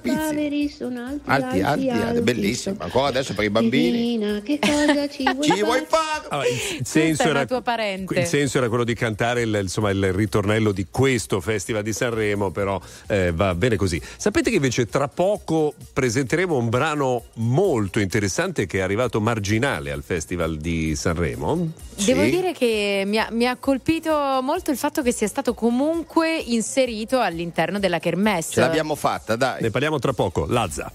sono 0.76 1.06
alti, 1.06 1.22
Alti, 1.26 1.62
alti, 1.62 1.90
alti, 1.90 2.22
bellissimo. 2.22 2.76
Ancora 2.80 3.08
adesso 3.08 3.34
per 3.34 3.46
i 3.46 3.50
bambini. 3.50 4.17
Divina, 4.18 4.42
che 4.42 4.60
cosa 4.60 5.08
ci 5.08 5.24
vuoi 5.24 5.44
Ci 5.48 5.62
vuoi 5.64 5.86
fare? 5.88 6.22
fare? 6.22 6.28
Allora, 6.30 6.48
il, 6.48 6.86
senso 6.86 7.24
era, 7.24 7.32
una 7.32 7.46
tua 7.46 7.62
parente. 7.62 8.20
il 8.20 8.26
senso 8.26 8.58
era 8.58 8.68
quello 8.68 8.84
di 8.84 8.94
cantare 8.96 9.42
il, 9.42 9.60
insomma, 9.62 9.90
il 9.92 10.12
ritornello 10.14 10.72
di 10.72 10.88
questo 10.90 11.40
Festival 11.40 11.84
di 11.84 11.94
Sanremo, 11.94 12.52
però 12.52 12.80
eh, 13.08 13.32
va 13.32 13.54
bene 13.56 13.76
così. 13.76 14.02
Sapete 14.18 14.50
che 14.50 14.56
invece 14.56 14.88
tra 14.88 15.08
poco 15.08 15.74
presenteremo 15.94 16.56
un 16.58 16.70
brano 16.70 17.26
molto 17.36 18.00
interessante 18.00 18.66
che 18.66 18.80
è 18.80 18.82
arrivato 18.82 19.22
marginale 19.22 19.92
al 19.92 20.04
Festival 20.04 20.58
di 20.58 20.96
Sanremo? 20.96 21.72
Devo 21.96 22.24
Sì. 22.24 22.30
dire 22.30 22.54
che 22.54 23.04
mi 23.06 23.18
ha, 23.20 23.28
mi 23.32 23.48
ha 23.48 23.56
colpito 23.58 24.12
molto 24.42 24.72
il 24.72 24.78
fatto 24.78 25.02
che 25.02 25.12
sia 25.12 25.28
stato 25.28 25.54
comunque 25.54 26.36
inserito 26.38 27.20
all'interno 27.20 27.80
della 27.80 28.00
Kermesse. 28.00 28.54
Ce 28.54 28.60
l'abbiamo 28.60 28.96
fatta, 28.96 29.36
dai. 29.36 29.62
Ne 29.62 29.70
parliamo 29.72 30.00
tra 30.00 30.14
poco. 30.14 30.46
Lazza. 30.48 30.92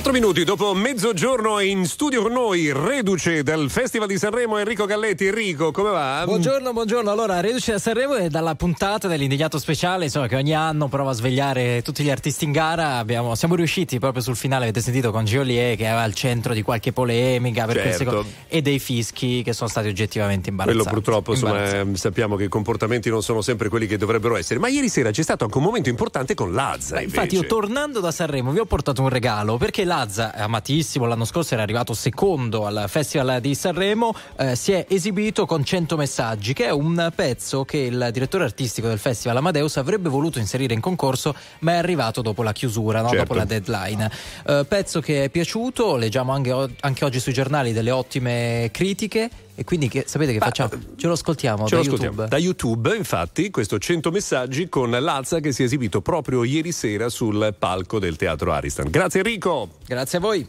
Quattro 0.00 0.18
minuti 0.18 0.44
dopo 0.44 0.72
mezzogiorno 0.72 1.58
è 1.58 1.64
in 1.64 1.84
studio 1.84 2.22
con 2.22 2.32
noi, 2.32 2.72
reduce 2.72 3.42
dal 3.42 3.68
Festival 3.68 4.08
di 4.08 4.16
Sanremo 4.16 4.56
Enrico 4.56 4.86
Galletti. 4.86 5.26
Enrico, 5.26 5.72
come 5.72 5.90
va? 5.90 6.22
Buongiorno, 6.24 6.72
buongiorno. 6.72 7.10
Allora, 7.10 7.40
reduce 7.40 7.72
da 7.72 7.78
Sanremo 7.78 8.14
e 8.16 8.30
dalla 8.30 8.54
puntata 8.54 9.08
dell'indignato 9.08 9.58
speciale, 9.58 10.04
insomma, 10.04 10.26
che 10.26 10.36
ogni 10.36 10.54
anno 10.54 10.88
prova 10.88 11.10
a 11.10 11.12
svegliare 11.12 11.82
tutti 11.82 12.02
gli 12.02 12.08
artisti 12.08 12.46
in 12.46 12.52
gara. 12.52 12.96
Abbiamo- 12.96 13.34
siamo 13.34 13.54
riusciti 13.56 13.98
proprio 13.98 14.22
sul 14.22 14.36
finale, 14.36 14.62
avete 14.64 14.80
sentito 14.80 15.10
con 15.10 15.26
Giolier 15.26 15.76
che 15.76 15.84
era 15.84 16.00
al 16.00 16.14
centro 16.14 16.54
di 16.54 16.62
qualche 16.62 16.92
polemica 16.94 17.66
per 17.66 17.82
queste 17.82 18.04
Certo. 18.04 18.20
cose, 18.22 18.28
e 18.48 18.62
dei 18.62 18.78
fischi 18.78 19.42
che 19.42 19.52
sono 19.52 19.68
stati 19.68 19.88
oggettivamente 19.88 20.48
Quello 20.50 20.62
imbarazzanti. 20.70 20.94
purtroppo 20.94 21.32
insomma, 21.32 21.50
Imbarazzanti. 21.52 21.88
ehm, 21.88 21.94
sappiamo 21.96 22.36
che 22.36 22.44
i 22.44 22.48
comportamenti 22.48 23.10
non 23.10 23.22
sono 23.22 23.42
sempre 23.42 23.68
quelli 23.68 23.86
che 23.86 23.98
dovrebbero 23.98 24.34
essere. 24.38 24.58
Ma 24.60 24.68
ieri 24.68 24.88
sera 24.88 25.10
c'è 25.10 25.22
stato 25.22 25.44
anche 25.44 25.58
un 25.58 25.64
momento 25.64 25.90
importante 25.90 26.32
con 26.32 26.54
Lazza. 26.54 26.96
Beh, 26.96 27.02
infatti, 27.02 27.34
io 27.34 27.44
tornando 27.44 28.00
da 28.00 28.10
Sanremo 28.10 28.50
vi 28.50 28.60
ho 28.60 28.64
portato 28.64 29.02
un 29.02 29.10
regalo 29.10 29.58
perché 29.58 29.88
Lazza, 29.90 30.32
amatissimo, 30.34 31.04
l'anno 31.04 31.24
scorso 31.24 31.54
era 31.54 31.64
arrivato 31.64 31.94
secondo 31.94 32.64
al 32.64 32.84
Festival 32.86 33.40
di 33.40 33.56
Sanremo, 33.56 34.14
eh, 34.36 34.54
si 34.54 34.70
è 34.70 34.86
esibito 34.88 35.46
con 35.46 35.64
100 35.64 35.96
messaggi, 35.96 36.52
che 36.52 36.66
è 36.66 36.70
un 36.70 37.10
pezzo 37.12 37.64
che 37.64 37.78
il 37.78 38.10
direttore 38.12 38.44
artistico 38.44 38.86
del 38.86 39.00
Festival 39.00 39.38
Amadeus 39.38 39.78
avrebbe 39.78 40.08
voluto 40.08 40.38
inserire 40.38 40.74
in 40.74 40.80
concorso, 40.80 41.34
ma 41.60 41.72
è 41.72 41.76
arrivato 41.78 42.22
dopo 42.22 42.44
la 42.44 42.52
chiusura, 42.52 43.00
no? 43.00 43.08
Certo. 43.08 43.24
dopo 43.24 43.34
la 43.34 43.44
deadline. 43.44 44.08
Eh, 44.46 44.64
pezzo 44.68 45.00
che 45.00 45.24
è 45.24 45.28
piaciuto, 45.28 45.96
leggiamo 45.96 46.30
anche, 46.30 46.76
anche 46.78 47.04
oggi 47.04 47.18
sui 47.18 47.32
giornali 47.32 47.72
delle 47.72 47.90
ottime 47.90 48.68
critiche. 48.72 49.28
E 49.60 49.64
quindi 49.64 49.90
che, 49.90 50.04
sapete 50.06 50.32
che 50.32 50.38
facciamo? 50.38 50.70
Ce 50.96 51.06
lo 51.06 51.12
ascoltiamo 51.12 51.64
Ce 51.66 51.76
da 51.76 51.76
lo 51.76 51.82
ascoltiamo. 51.82 52.14
YouTube. 52.14 52.28
Da 52.30 52.38
YouTube, 52.38 52.96
infatti, 52.96 53.50
questo 53.50 53.78
100 53.78 54.10
messaggi 54.10 54.70
con 54.70 54.88
Lazza 54.88 55.40
che 55.40 55.52
si 55.52 55.60
è 55.60 55.66
esibito 55.66 56.00
proprio 56.00 56.44
ieri 56.44 56.72
sera 56.72 57.10
sul 57.10 57.54
palco 57.58 57.98
del 57.98 58.16
Teatro 58.16 58.52
Ariston. 58.52 58.88
Grazie 58.88 59.20
Enrico. 59.20 59.68
Grazie 59.86 60.16
a 60.16 60.20
voi. 60.22 60.48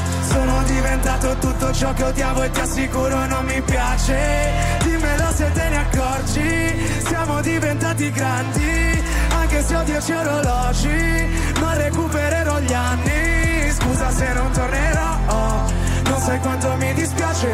sono 0.31 0.63
diventato 0.63 1.35
tutto 1.39 1.71
ciò 1.73 1.93
che 1.93 2.03
odiavo 2.03 2.43
e 2.43 2.51
ti 2.51 2.59
assicuro 2.59 3.25
non 3.27 3.45
mi 3.45 3.61
piace. 3.61 4.79
Dimmelo 4.83 5.31
se 5.33 5.51
te 5.51 5.69
ne 5.69 5.77
accorgi 5.77 7.03
Siamo 7.05 7.41
diventati 7.41 8.09
grandi 8.11 9.03
Anche 9.29 9.61
se 9.63 9.75
ho 9.75 9.83
dieci 9.83 10.11
orologi 10.11 11.27
Non 11.59 11.77
recupererò 11.77 12.59
gli 12.59 12.73
anni. 12.73 13.71
Scusa 13.71 14.09
se 14.11 14.33
non 14.33 14.51
tornerò 14.51 15.17
Non 16.05 16.19
sai 16.19 16.39
quanto 16.39 16.75
mi 16.77 16.93
dispiace 16.93 17.53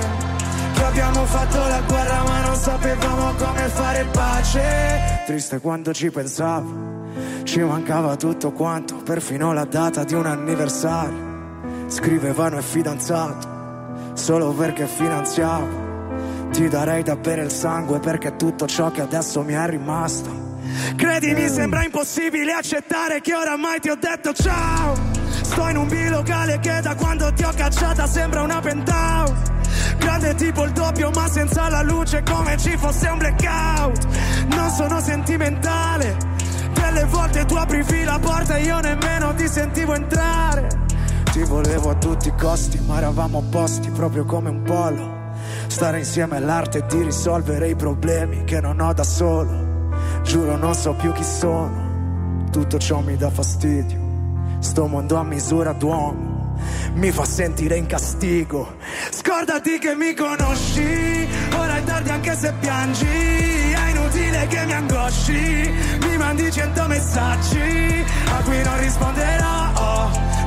Che 0.73 0.83
abbiamo 0.83 1.25
fatto 1.25 1.57
la 1.57 1.81
guerra 1.81 2.23
ma 2.23 2.45
non 2.45 2.55
sapevamo 2.55 3.33
come 3.33 3.67
fare 3.67 4.05
pace. 4.11 5.23
Triste 5.25 5.59
quando 5.59 5.93
ci 5.93 6.09
pensavo 6.09 7.05
Ci 7.43 7.59
mancava 7.59 8.15
tutto 8.15 8.51
quanto 8.51 8.95
Perfino 8.97 9.53
la 9.53 9.65
data 9.65 10.03
di 10.03 10.13
un 10.13 10.25
anniversario 10.25 11.26
Scrivevano 11.87 12.57
è 12.57 12.61
fidanzato 12.61 13.55
Solo 14.13 14.51
perché 14.51 14.87
finanziavo. 14.87 15.85
Ti 16.51 16.67
darei 16.67 17.01
da 17.01 17.15
bere 17.15 17.43
il 17.43 17.51
sangue 17.51 17.99
Perché 17.99 18.35
tutto 18.35 18.67
ciò 18.67 18.91
che 18.91 19.01
adesso 19.01 19.41
mi 19.41 19.53
è 19.53 19.65
rimasto. 19.69 20.45
Credimi 20.95 21.47
sembra 21.47 21.83
impossibile 21.83 22.51
accettare 22.51 23.21
Che 23.21 23.33
oramai 23.33 23.79
ti 23.79 23.89
ho 23.89 23.95
detto 23.95 24.33
ciao. 24.33 24.95
Sto 25.43 25.67
in 25.69 25.77
un 25.77 25.87
bilocale 25.87 26.59
che 26.59 26.81
da 26.81 26.93
quando 26.95 27.31
ti 27.31 27.43
ho 27.43 27.51
cacciata 27.55 28.05
Sembra 28.05 28.41
una 28.41 28.59
penthouse. 28.59 29.55
Grande 29.97 30.35
tipo 30.35 30.63
il 30.65 30.71
doppio 30.71 31.09
ma 31.11 31.27
senza 31.29 31.69
la 31.69 31.81
luce 31.83 32.21
Come 32.23 32.57
ci 32.57 32.75
fosse 32.75 33.07
un 33.07 33.17
blackout. 33.17 34.07
Non 34.49 34.69
sono 34.71 34.99
sentimentale 34.99 36.17
Delle 36.73 37.05
volte 37.05 37.45
tu 37.45 37.55
aprivi 37.55 38.03
la 38.03 38.19
porta 38.19 38.57
e 38.57 38.63
io 38.63 38.79
nemmeno 38.79 39.33
ti 39.35 39.47
sentivo 39.47 39.93
entrare 39.93 40.85
ti 41.37 41.43
volevo 41.43 41.91
a 41.91 41.93
tutti 41.93 42.29
i 42.29 42.35
costi, 42.35 42.79
ma 42.79 42.97
eravamo 42.97 43.37
opposti 43.37 43.91
proprio 43.91 44.25
come 44.25 44.49
un 44.49 44.63
polo. 44.63 45.35
Stare 45.67 45.99
insieme 45.99 46.37
è 46.37 46.39
l'arte 46.39 46.83
di 46.87 47.03
risolvere 47.03 47.69
i 47.69 47.75
problemi 47.75 48.43
che 48.43 48.59
non 48.59 48.79
ho 48.79 48.91
da 48.91 49.03
solo. 49.03 49.91
Giuro 50.23 50.57
non 50.57 50.73
so 50.73 50.93
più 50.93 51.11
chi 51.11 51.23
sono, 51.23 52.47
tutto 52.49 52.79
ciò 52.79 53.01
mi 53.01 53.15
dà 53.17 53.29
fastidio. 53.29 53.99
Sto 54.57 54.87
mondo 54.87 55.15
a 55.15 55.23
misura 55.23 55.73
d'uomo 55.73 56.55
mi 56.93 57.11
fa 57.11 57.23
sentire 57.23 57.75
in 57.75 57.85
castigo. 57.85 58.73
Scordati 59.11 59.77
che 59.77 59.93
mi 59.93 60.15
conosci, 60.15 61.27
ora 61.55 61.77
è 61.77 61.83
tardi 61.83 62.09
anche 62.09 62.35
se 62.35 62.51
piangi. 62.59 63.05
È 63.05 63.89
inutile 63.91 64.47
che 64.47 64.65
mi 64.65 64.73
angosci, 64.73 65.71
mi 66.01 66.17
mandi 66.17 66.51
cento 66.51 66.87
messaggi 66.87 68.03
a 68.25 68.41
cui 68.43 68.63
non 68.63 68.79
risponderò 68.79 69.57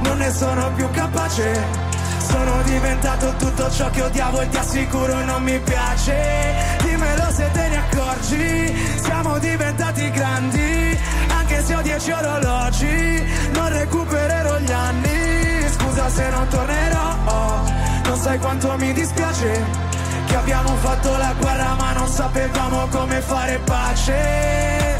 non 0.03 0.19
ne 0.19 0.33
sono 0.33 0.73
più 0.75 0.89
capace. 0.91 1.89
Sono 2.19 2.63
diventato 2.63 3.35
tutto 3.37 3.71
ciò 3.71 3.91
che 3.91 4.03
odiavo 4.03 4.41
e 4.41 4.49
ti 4.49 4.57
assicuro 4.57 5.25
non 5.25 5.43
mi 5.43 5.59
piace. 5.59 6.15
Dimmelo 6.83 7.31
se 7.33 7.51
te 7.53 7.69
ne 7.69 7.77
accorgi, 7.77 9.01
siamo 9.03 9.39
diventati 9.39 10.11
grandi, 10.11 10.99
anche 11.29 11.63
se 11.65 11.75
ho 11.75 11.83
dieci 11.83 12.11
orologi, 12.13 13.25
non 13.53 13.69
recupererò 13.73 14.59
gli 14.59 14.71
anni. 14.71 15.69
Scusa 15.71 16.09
se 16.09 16.29
non 16.29 16.47
tornerò, 16.49 17.17
non 18.05 18.17
sai 18.17 18.39
quanto 18.39 18.77
mi 18.79 18.93
dispiace. 18.93 19.65
Che 20.27 20.37
abbiamo 20.37 20.77
fatto 20.77 21.17
la 21.17 21.35
guerra 21.37 21.75
ma 21.75 21.93
non 21.93 22.07
sapevamo 22.07 22.87
come 22.89 23.21
fare 23.21 23.59
pace. 23.65 25.00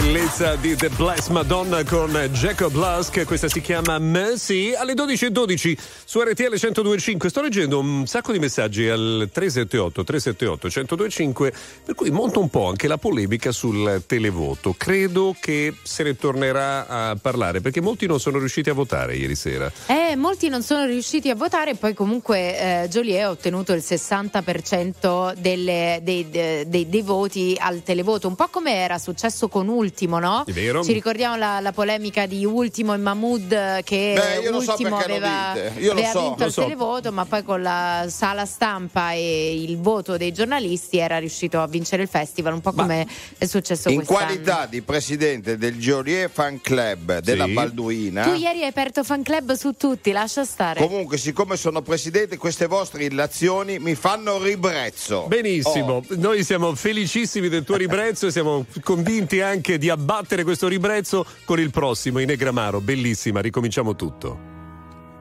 Bellezza 0.00 0.56
di 0.56 0.76
The 0.76 0.90
Blessed 0.90 1.30
Madonna 1.30 1.82
con 1.82 2.10
Jacob 2.32 2.74
Lusk, 2.74 3.24
questa 3.24 3.48
si 3.48 3.62
chiama 3.62 3.98
Mercy. 3.98 4.74
Alle 4.74 4.92
12.12 4.92 5.74
su 6.04 6.20
RTL 6.20 6.50
1025 6.50 7.30
sto 7.30 7.40
leggendo 7.40 7.78
un 7.78 8.06
sacco 8.06 8.32
di 8.32 8.38
messaggi 8.38 8.86
al 8.88 9.30
378 9.32 10.04
378 10.04 10.66
1025 10.66 11.52
per 11.86 11.94
cui 11.94 12.10
monta 12.10 12.40
un 12.40 12.50
po' 12.50 12.68
anche 12.68 12.88
la 12.88 12.98
polemica 12.98 13.52
sul 13.52 14.02
televoto. 14.06 14.74
Credo 14.76 15.34
che 15.40 15.74
se 15.82 16.02
ne 16.02 16.14
tornerà 16.14 16.86
a 16.86 17.16
parlare 17.16 17.62
perché 17.62 17.80
molti 17.80 18.06
non 18.06 18.20
sono 18.20 18.38
riusciti 18.38 18.68
a 18.68 18.74
votare 18.74 19.16
ieri 19.16 19.34
sera. 19.34 19.72
Eh, 19.86 19.95
molti 20.16 20.48
non 20.48 20.62
sono 20.62 20.84
riusciti 20.86 21.30
a 21.30 21.34
votare, 21.34 21.74
poi 21.74 21.94
comunque 21.94 22.82
eh, 22.82 22.88
Joliet 22.88 23.22
ha 23.22 23.30
ottenuto 23.30 23.72
il 23.72 23.82
60% 23.84 25.34
delle- 25.38 26.00
dei, 26.02 26.28
dei- 26.30 26.68
dei- 26.68 26.88
dei 26.88 27.02
voti 27.02 27.56
al 27.58 27.82
televoto, 27.82 28.28
un 28.28 28.34
po' 28.34 28.48
come 28.48 28.74
era 28.74 28.98
successo 28.98 29.48
con 29.48 29.68
Ultimo, 29.68 30.18
no? 30.18 30.44
È 30.46 30.52
vero. 30.52 30.82
Ci 30.82 30.92
ricordiamo 30.92 31.36
la, 31.36 31.60
la 31.60 31.72
polemica 31.72 32.26
di 32.26 32.44
Ultimo 32.44 32.94
e 32.94 32.96
Mahmood 32.98 33.82
che 33.84 34.12
Beh, 34.16 34.42
io 34.42 34.50
lo 34.50 34.60
so 34.60 34.72
Ultimo 34.72 34.90
lo 34.90 34.96
aveva, 34.96 35.50
aveva 35.50 36.10
so. 36.10 36.20
vinto 36.20 36.36
Lo 36.40 36.46
il 36.46 36.52
so. 36.52 36.62
televoto, 36.62 37.12
ma 37.12 37.24
poi 37.24 37.42
con 37.42 37.62
la 37.62 38.06
sala 38.08 38.44
stampa 38.46 39.12
e 39.12 39.62
il 39.62 39.78
voto 39.78 40.16
dei 40.16 40.32
giornalisti 40.32 40.98
era 40.98 41.18
riuscito 41.18 41.60
a 41.60 41.66
vincere 41.66 42.02
il 42.02 42.08
festival, 42.08 42.52
un 42.54 42.60
po' 42.60 42.72
come 42.72 43.06
è 43.38 43.46
successo 43.46 43.88
In 43.88 43.96
quest'anno. 44.04 44.24
qualità 44.26 44.66
di 44.66 44.82
presidente 44.82 45.56
del 45.56 45.76
Joliet 45.76 46.30
Fan 46.30 46.60
Club 46.60 47.20
della 47.20 47.44
Sì. 47.46 47.52
Balduina. 47.52 48.22
Tu 48.24 48.34
ieri 48.34 48.62
hai 48.62 48.68
aperto 48.68 49.02
fan 49.04 49.22
club 49.22 49.52
su 49.54 49.72
tutti, 49.76 50.05
lascia 50.12 50.44
stare. 50.44 50.80
Comunque, 50.80 51.18
siccome 51.18 51.56
sono 51.56 51.82
presidente, 51.82 52.36
queste 52.36 52.66
vostre 52.66 53.04
illazioni 53.04 53.78
mi 53.78 53.94
fanno 53.94 54.42
ribrezzo. 54.42 55.26
Benissimo, 55.28 55.94
Oh. 55.96 56.04
noi 56.16 56.42
siamo 56.44 56.74
felicissimi 56.74 57.48
del 57.48 57.64
tuo 57.64 57.76
ribrezzo 57.76 58.26
e 58.26 58.30
siamo 58.30 58.64
convinti 58.82 59.40
anche 59.40 59.78
di 59.78 59.88
abbattere 59.90 60.44
questo 60.44 60.68
ribrezzo 60.68 61.24
con 61.44 61.58
il 61.60 61.70
prossimo 61.70 62.18
in 62.18 62.26
Negramaro. 62.26 62.80
Bellissima, 62.80 63.40
ricominciamo 63.40 63.94
tutto. 63.96 64.54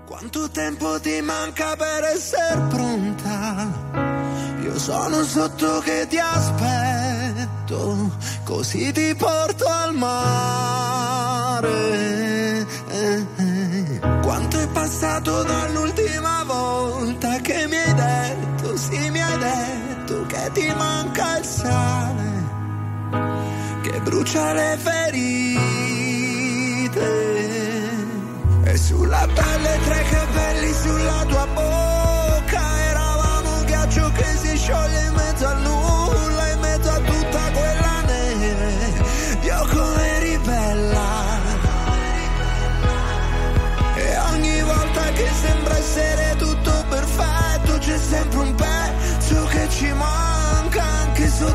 Quanto 0.06 0.50
tempo 0.50 1.00
ti 1.00 1.20
manca 1.22 1.76
per 1.76 2.04
essere 2.14 2.62
pronta? 2.70 4.14
Io 4.64 4.78
sono 4.80 5.24
sotto 5.24 5.80
che 5.80 6.06
ti 6.08 6.18
aspetto, 6.20 8.12
così 8.44 8.92
ti 8.92 9.14
porto 9.16 9.66
al 9.68 9.94
mare. 9.96 11.64
Passato 15.06 15.44
dall'ultima 15.44 16.44
volta 16.46 17.38
che 17.42 17.68
mi 17.68 17.78
hai 17.78 17.94
detto, 17.94 18.76
sì 18.76 19.10
mi 19.12 19.22
hai 19.22 19.38
detto 19.38 20.26
che 20.26 20.50
ti 20.54 20.74
manca 20.76 21.38
il 21.38 21.46
sale, 21.46 22.44
che 23.84 24.00
brucia 24.02 24.54
le 24.54 24.78
ferite. 24.80 25.04
E 28.64 28.78
sulla 28.78 29.28
pelle 29.32 29.80
tre 29.86 30.04
capelli 30.10 30.74
sulla 30.74 31.24
tua 31.28 31.46
bocca 31.54 32.80
Eravamo 32.90 33.58
un 33.60 33.66
ghiaccio 33.66 34.12
che 34.12 34.26
si 34.42 34.58
scioglie 34.58 35.06
in 35.06 35.14
mezzo 35.14 35.46
a 35.46 35.54
nulla 35.54 35.75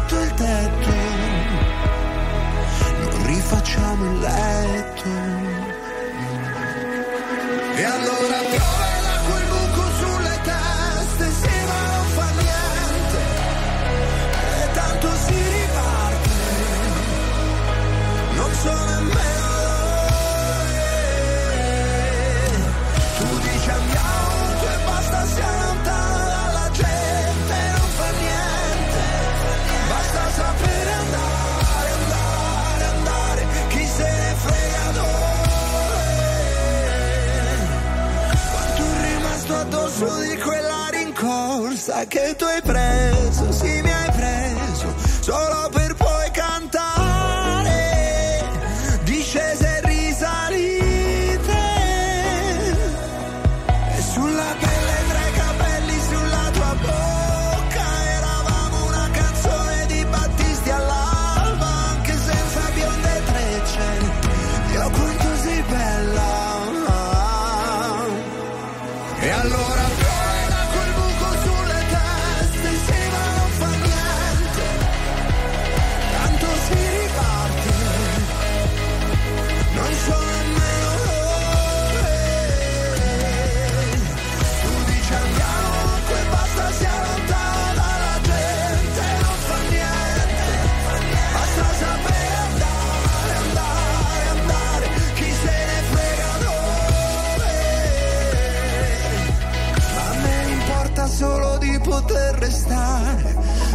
sotto 0.01 0.21
il 0.23 0.35
tetto. 0.35 0.91
Non 3.01 3.27
rifacciamo 3.27 4.13
il 4.13 4.19
letto 4.19 5.20
rincorsa 41.81 42.07
che 42.07 42.35
tu 42.37 42.45
hai 42.45 42.61
preso, 42.61 43.51
sì 43.53 43.81
mi 43.81 43.91
hai 43.91 44.11
preso, 44.13 44.95
solo 45.21 45.69
per 45.71 45.80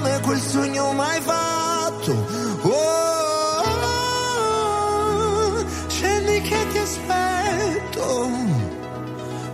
come 0.00 0.20
quel 0.20 0.40
sogno 0.40 0.92
mai 0.92 1.20
fatto. 1.20 2.12
Oh, 2.62 3.64
scendi 5.88 6.40
che 6.40 6.66
ti 6.72 6.78
aspetto, 6.78 8.30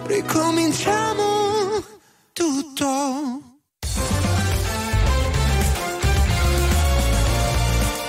ricominciamo 0.07 1.83
tutto. 2.33 3.41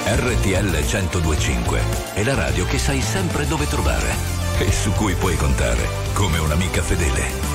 RTL 0.09 0.69
1025 0.71 1.81
è 2.13 2.23
la 2.23 2.35
radio 2.35 2.65
che 2.65 2.77
sai 2.77 3.01
sempre 3.01 3.45
dove 3.45 3.67
trovare 3.67 4.15
e 4.59 4.71
su 4.71 4.91
cui 4.91 5.15
puoi 5.15 5.35
contare 5.35 5.85
come 6.13 6.38
un'amica 6.38 6.81
fedele. 6.81 7.46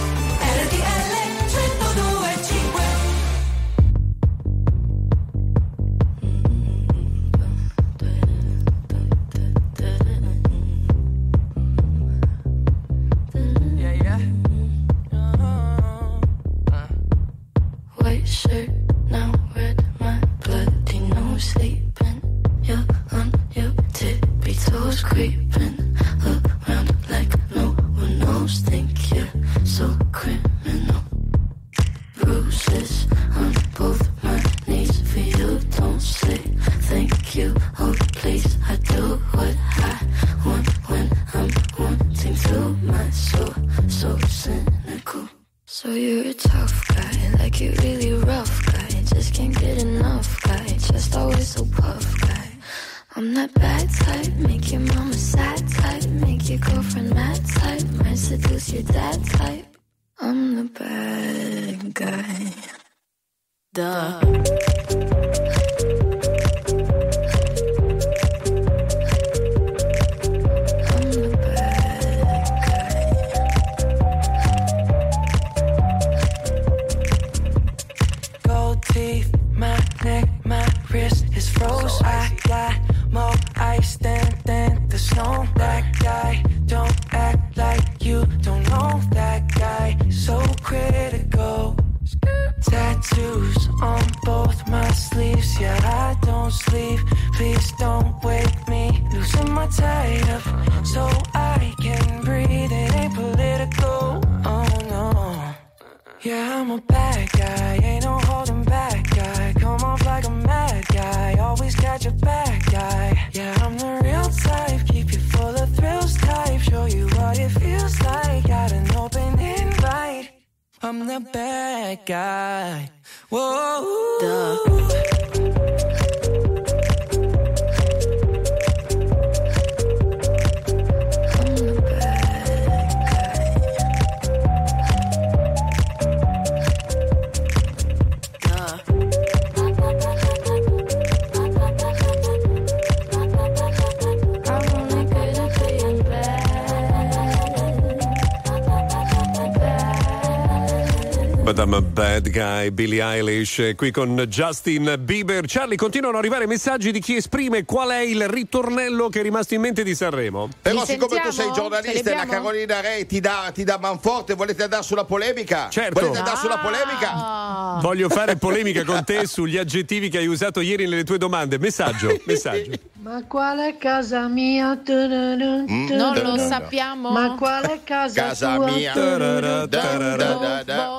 Billie 152.83 153.01
Eilish, 153.01 153.75
qui 153.77 153.93
con 153.93 154.17
Justin 154.29 154.97
Bieber. 154.99 155.45
Charlie, 155.47 155.77
continuano 155.77 156.17
ad 156.17 156.25
arrivare 156.25 156.49
messaggi 156.49 156.91
di 156.91 156.99
chi 156.99 157.15
esprime 157.15 157.65
qual 157.65 157.91
è 157.91 158.01
il 158.01 158.27
ritornello 158.27 159.09
che 159.09 159.21
è 159.21 159.23
rimasto 159.23 159.55
in 159.55 159.61
mente 159.61 159.85
di 159.85 159.95
Sanremo. 159.95 160.49
Però 160.61 160.85
siccome 160.85 161.21
tu 161.21 161.31
sei 161.31 161.53
giornalista 161.53 162.11
e 162.11 162.15
la 162.17 162.27
Carolina 162.27 162.81
Re 162.81 163.07
ti 163.07 163.21
dà, 163.21 163.53
ti 163.55 163.63
dà 163.63 163.79
manforte, 163.79 164.35
volete 164.35 164.65
andare 164.65 164.83
sulla 164.83 165.05
polemica? 165.05 165.69
Certo. 165.71 166.01
Volete 166.01 166.19
andare 166.19 166.37
sulla 166.39 166.59
polemica? 166.59 167.79
Voglio 167.81 168.09
fare 168.09 168.35
polemica 168.35 168.83
con 168.83 169.05
te 169.05 169.29
sugli 169.29 169.59
aggettivi 169.59 170.09
che 170.09 170.19
hai 170.19 170.27
usato 170.27 170.61
ieri 170.61 170.89
nelle 170.89 171.05
tue 171.05 171.19
domande. 171.19 171.59
Messaggio, 171.59 172.21
messaggio. 172.25 172.73
Ma 173.03 173.25
quale 173.27 173.79
casa 173.79 174.29
mia? 174.29 174.81
Mm, 174.81 175.89
Non 175.91 176.17
lo 176.23 176.37
sappiamo. 176.39 177.11
Ma 177.11 177.35
quale 177.35 177.81
casa, 177.83 178.27
Casa 178.29 178.55
tua? 178.55 178.71
mia. 178.71 178.93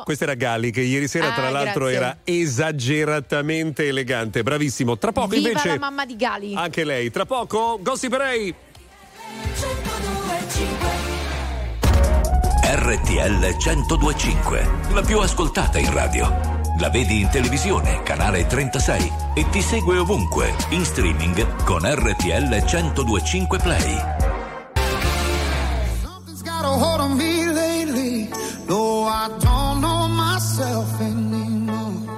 Questo 0.03 0.23
era 0.25 0.33
Gali 0.33 0.71
che 0.71 0.81
ieri 0.81 1.07
sera 1.07 1.31
tra 1.31 1.47
Ah, 1.47 1.51
l'altro 1.51 1.85
grazie. 1.85 1.95
era 1.97 2.17
esageratamente 2.25 3.87
elegante, 3.87 4.43
bravissimo. 4.43 4.97
Tra 4.97 5.13
poco 5.13 5.27
Viva 5.29 5.47
invece 5.47 5.69
la 5.69 5.79
mamma 5.79 6.05
di 6.05 6.17
Gali. 6.17 6.53
anche 6.55 6.83
lei, 6.83 7.09
tra 7.09 7.25
poco 7.25 7.79
Gossip 7.81 8.11
Ray. 8.13 8.53
RTL 12.65 13.55
1025, 13.57 14.69
la 14.93 15.01
più 15.01 15.19
ascoltata 15.19 15.77
in 15.79 15.93
radio. 15.93 16.52
La 16.79 16.89
vedi 16.89 17.21
in 17.21 17.29
televisione, 17.29 18.01
canale 18.01 18.47
36 18.47 19.11
e 19.35 19.47
ti 19.49 19.61
segue 19.61 19.97
ovunque, 19.97 20.55
in 20.69 20.83
streaming 20.83 21.63
con 21.63 21.81
RTL 21.83 22.49
1025 22.49 23.59
Play. 23.59 24.01
Something's 26.01 26.41
got 26.41 26.65
a 26.65 26.69
hold 26.69 26.99
on 26.99 27.15
me 27.15 27.45
lately. 27.45 28.27
No, 28.67 29.05
I 29.05 29.29
don't 29.39 29.81
know 29.81 30.07
myself 30.07 30.99
anymore. 30.99 32.09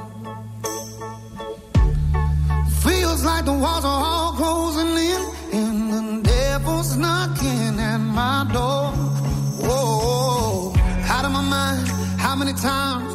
Feels 2.80 3.24
like 3.24 3.44
the 3.44 3.52
walls 3.52 3.84
are 3.84 4.04
all 4.04 4.34
closing 4.34 4.96
in, 4.96 5.22
and 5.52 5.92
the 5.92 6.30
devil's 6.30 6.96
knocking 6.96 7.78
at 7.80 7.98
my 7.98 8.48
door. 8.54 8.94
Whoa, 9.60 10.74
out 11.10 11.26
of 11.26 11.32
my 11.32 11.42
mind. 11.42 11.88
How 12.18 12.36
many 12.36 12.54
times 12.54 13.15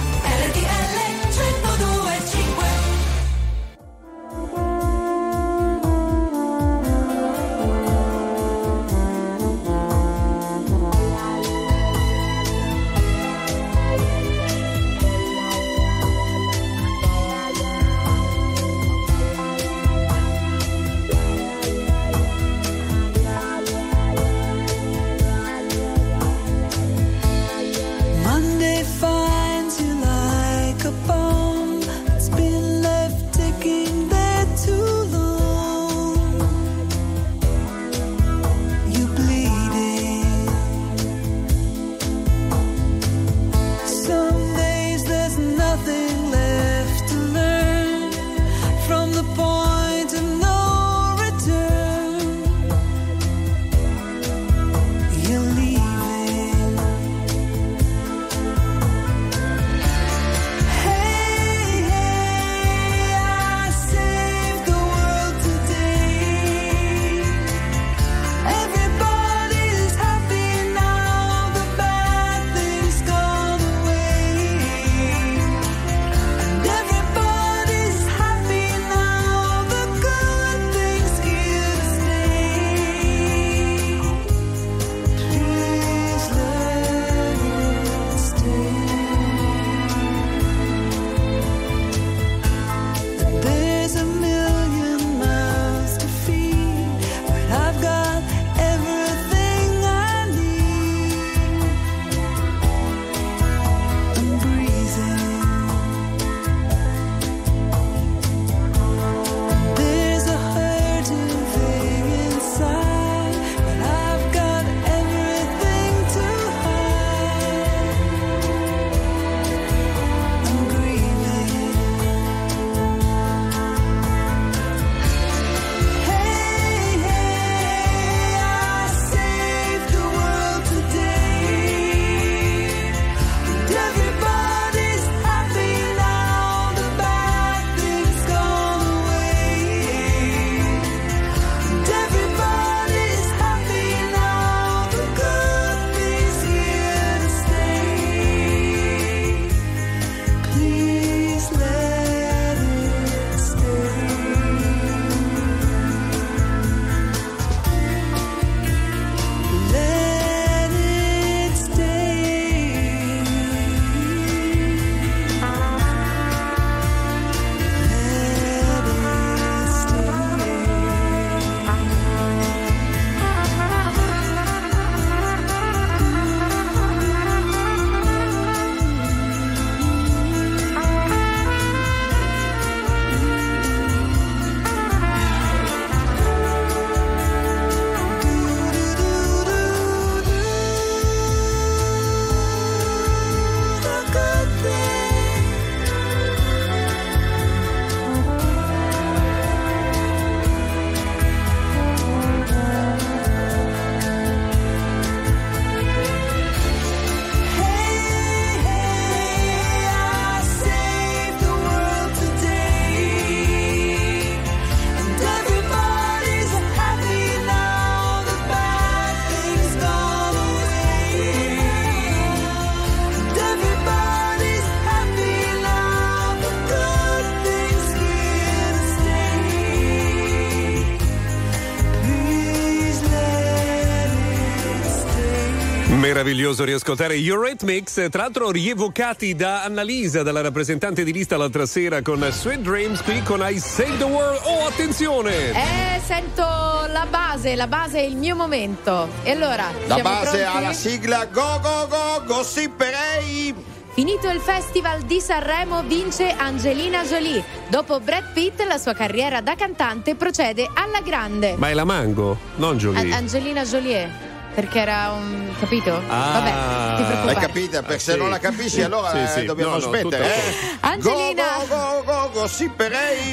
Meraviglioso 236.51 236.63
riascoltare 236.65 237.15
Eurythmics, 237.15 238.07
tra 238.09 238.23
l'altro 238.23 238.51
rievocati 238.51 239.35
da 239.35 239.63
Annalisa, 239.63 240.21
dalla 240.21 240.41
rappresentante 240.41 241.03
di 241.05 241.13
lista 241.13 241.37
l'altra 241.37 241.65
sera 241.65 242.01
con 242.01 242.25
Sweet 242.29 242.59
Dreams 242.59 243.01
qui 243.03 243.21
con 243.23 243.41
I 243.47 243.57
Save 243.57 243.97
the 243.97 244.03
World. 244.03 244.41
Oh, 244.43 244.67
attenzione! 244.67 245.51
Eh, 245.51 246.01
sento 246.05 246.41
la 246.43 247.07
base, 247.09 247.55
la 247.55 247.67
base 247.67 247.99
è 247.99 248.01
il 248.01 248.17
mio 248.17 248.35
momento. 248.35 249.07
E 249.23 249.31
allora, 249.31 249.67
La 249.87 249.95
siamo 249.95 250.09
base 250.09 250.39
pronti? 250.41 250.57
alla 250.57 250.73
sigla 250.73 251.25
Go 251.25 251.59
Go 251.61 251.87
Go 251.87 252.23
Gossiperei! 252.25 253.55
Finito 253.93 254.29
il 254.29 254.39
Festival 254.39 255.01
di 255.03 255.19
Sanremo 255.21 255.83
vince 255.83 256.31
Angelina 256.37 257.03
Jolie. 257.03 257.43
Dopo 257.69 257.99
Brad 258.01 258.31
Pitt 258.33 258.61
la 258.67 258.77
sua 258.77 258.93
carriera 258.93 259.39
da 259.41 259.55
cantante 259.55 260.15
procede 260.15 260.69
alla 260.73 260.99
grande. 261.01 261.55
Ma 261.57 261.69
è 261.69 261.73
la 261.73 261.85
Mango, 261.85 262.37
non 262.55 262.77
Jolie. 262.77 263.11
A- 263.13 263.15
Angelina 263.15 263.63
Jolie. 263.63 264.29
Perché 264.53 264.79
era 264.79 265.11
un. 265.11 265.49
capito? 265.59 265.95
Ah. 266.07 266.31
Vabbè, 266.33 266.49
ti 266.51 267.01
Hai 267.01 267.05
preoccupare. 267.05 267.45
capito? 267.47 267.81
Perché 267.83 267.99
se 267.99 268.11
sì. 268.13 268.17
non 268.17 268.29
la 268.29 268.39
capisci 268.39 268.81
allora 268.81 269.09
Sì, 269.11 269.31
sì. 269.33 269.39
eh, 269.39 269.45
dobbiamo 269.45 269.71
No, 269.71 269.77
no, 269.77 269.81
smettere. 269.83 270.25
eh. 270.25 270.53
Angelina. 270.81 271.43
Go 271.67 272.03
Go 272.03 272.29
Go! 272.33 272.49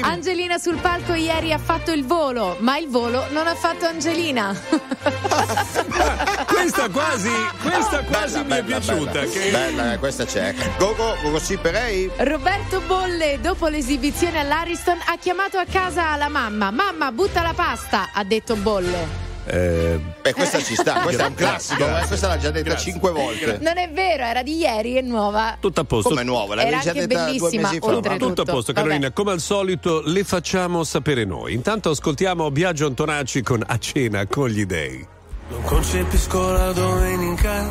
Angelina 0.02 0.58
sul 0.58 0.76
palco 0.76 1.14
ieri 1.14 1.52
ha 1.52 1.58
fatto 1.58 1.90
il 1.92 2.04
volo, 2.06 2.56
ma 2.60 2.78
il 2.78 2.88
volo 2.88 3.26
non 3.30 3.46
ha 3.48 3.54
fatto 3.56 3.84
Angelina. 3.86 4.54
Questa 6.46 6.88
quasi, 6.90 7.30
questa 7.62 8.00
quasi 8.04 8.42
mi 8.44 8.56
è 8.56 8.62
piaciuta. 8.62 9.10
Bella, 9.12 9.26
che- 9.30 9.50
bella, 9.50 9.92
eh, 9.94 9.98
questa 9.98 10.24
c'è. 10.24 10.54
Go 10.78 10.94
Go 10.94 11.16
Go 11.22 11.30
Gossiperei! 11.30 12.10
Roberto 12.18 12.80
Bolle, 12.80 13.38
dopo 13.40 13.66
l'esibizione 13.68 14.38
all'Ariston, 14.40 14.98
ha 15.06 15.16
chiamato 15.18 15.58
a 15.58 15.64
casa 15.70 16.14
la 16.16 16.28
mamma. 16.28 16.70
Mamma, 16.70 17.10
butta 17.12 17.42
la 17.42 17.52
pasta, 17.54 18.10
ha 18.12 18.24
detto 18.24 18.54
Bolle. 18.56 19.27
Eh, 19.50 19.98
E 20.22 20.32
questa 20.34 20.60
ci 20.62 20.74
sta, 20.74 21.00
questo 21.02 21.22
è 21.22 21.26
un 21.26 21.34
classico, 21.34 21.84
eh, 21.84 22.06
questa 22.06 22.28
l'ha 22.28 22.36
già 22.38 22.50
detta 22.50 22.68
Grazie. 22.70 22.90
cinque 22.92 23.10
volte. 23.12 23.58
Non 23.60 23.78
è 23.78 23.90
vero, 23.90 24.24
era 24.24 24.42
di 24.42 24.56
ieri, 24.58 24.94
è 24.94 25.00
nuova. 25.00 25.56
tutto 25.58 25.80
a 25.80 25.84
posto. 25.84 26.10
Come 26.10 26.22
nuova, 26.22 26.54
l'avevi 26.54 26.80
già 26.80 26.92
detta 26.92 27.24
due 27.24 27.50
mesi 27.50 27.58
fa. 27.80 27.86
oltre- 27.86 28.16
Tutto 28.18 28.42
a 28.42 28.44
posto, 28.44 28.72
Vabbè. 28.72 28.86
Carolina. 28.86 29.10
Come 29.12 29.32
al 29.32 29.40
solito, 29.40 30.02
le 30.04 30.24
facciamo 30.24 30.84
sapere 30.84 31.24
noi. 31.24 31.54
Intanto 31.54 31.90
ascoltiamo 31.90 32.50
Biagio 32.50 32.86
Antonacci 32.86 33.42
con 33.42 33.62
A 33.66 33.78
cena 33.78 34.26
con 34.26 34.48
gli 34.48 34.64
dei. 34.66 35.06
Non 35.48 35.62
concepisco 35.62 36.50
la 36.52 36.72
domenica 36.72 37.66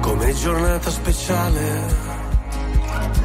come 0.00 0.34
giornata 0.34 0.90
speciale. 0.90 2.04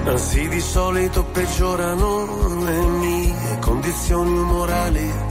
Anzi, 0.05 0.47
di 0.47 0.59
solito 0.59 1.23
peggiorano 1.23 2.63
le 2.65 2.79
mie 2.85 3.33
condizioni 3.59 4.29
umorali. 4.37 5.30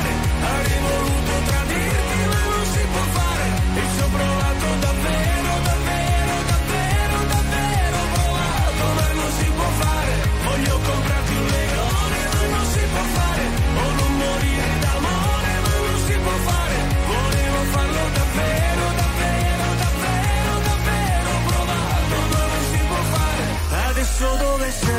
davvero, 18.33 18.93
davvero, 18.95 19.75
davvero, 19.77 20.59
davvero, 20.63 21.29
provato 21.47 22.15
non 22.31 22.63
si 22.71 22.77
può 22.87 23.01
fare, 23.15 23.89
adesso 23.89 24.35
dove 24.37 24.71
sei? 24.71 24.90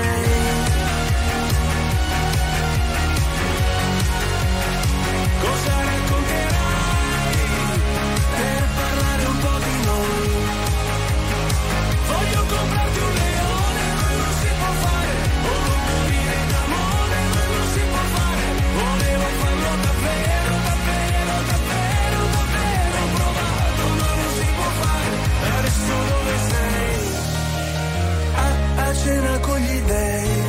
Cena 29.02 29.38
con 29.40 29.58
gli 29.58 29.80
dei 29.80 30.42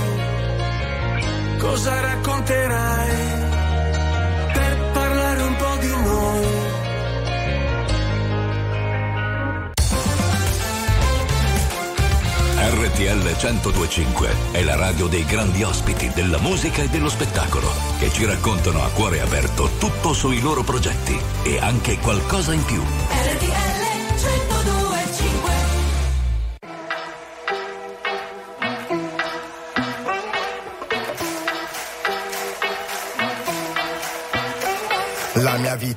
Cosa 1.57 2.01
racconterai? 2.01 3.11
per 4.53 4.89
parlare 4.91 5.41
un 5.41 5.55
po' 5.55 5.77
di 5.79 5.87
noi. 5.87 6.61
RTL 12.65 13.23
1025 13.23 14.35
è 14.51 14.61
la 14.63 14.75
radio 14.75 15.07
dei 15.07 15.25
grandi 15.25 15.63
ospiti 15.63 16.11
della 16.13 16.37
musica 16.39 16.83
e 16.83 16.89
dello 16.89 17.09
spettacolo 17.09 17.69
che 17.97 18.11
ci 18.11 18.25
raccontano 18.25 18.83
a 18.83 18.89
cuore 18.89 19.21
aperto 19.21 19.69
tutto 19.79 20.13
sui 20.13 20.41
loro 20.41 20.63
progetti 20.63 21.17
e 21.43 21.59
anche 21.59 21.97
qualcosa 21.97 22.53
in 22.53 22.63
più. 22.65 22.81
RTL 22.81 23.72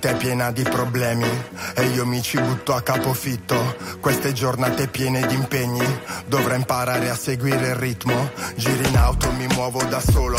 vita 0.06 0.10
è 0.10 0.16
piena 0.16 0.50
di 0.52 0.62
problemi 0.62 1.28
e 1.74 1.86
io 1.86 2.06
mi 2.06 2.22
ci 2.22 2.38
butto 2.38 2.74
a 2.74 2.82
capofitto. 2.82 3.76
Queste 4.00 4.32
giornate 4.32 4.86
piene 4.88 5.26
di 5.26 5.34
impegni, 5.34 5.84
dovrei 6.26 6.58
imparare 6.58 7.10
a 7.10 7.16
seguire 7.16 7.68
il 7.68 7.74
ritmo. 7.74 8.30
Giro 8.54 8.86
in 8.86 8.96
auto, 8.96 9.32
mi 9.32 9.46
muovo 9.48 9.82
da 9.84 10.00
solo, 10.00 10.38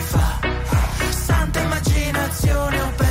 situazione 2.31 2.81
ho 2.81 2.91
perso 2.95 3.10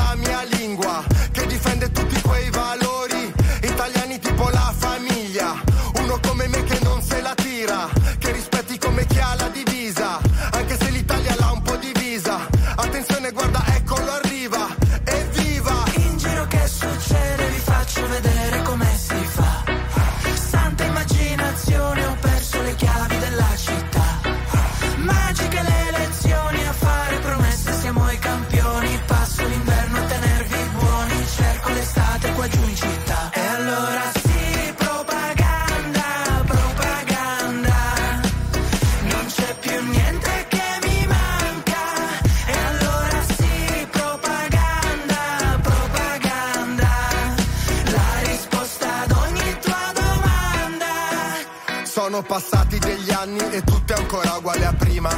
Sono 52.21 52.39
passati 52.39 52.77
degli 52.77 53.09
anni 53.09 53.39
e 53.49 53.63
tutto 53.63 53.93
è 53.93 53.97
ancora 53.97 54.35
uguale 54.35 54.63
a 54.67 54.73
prima. 54.73 55.09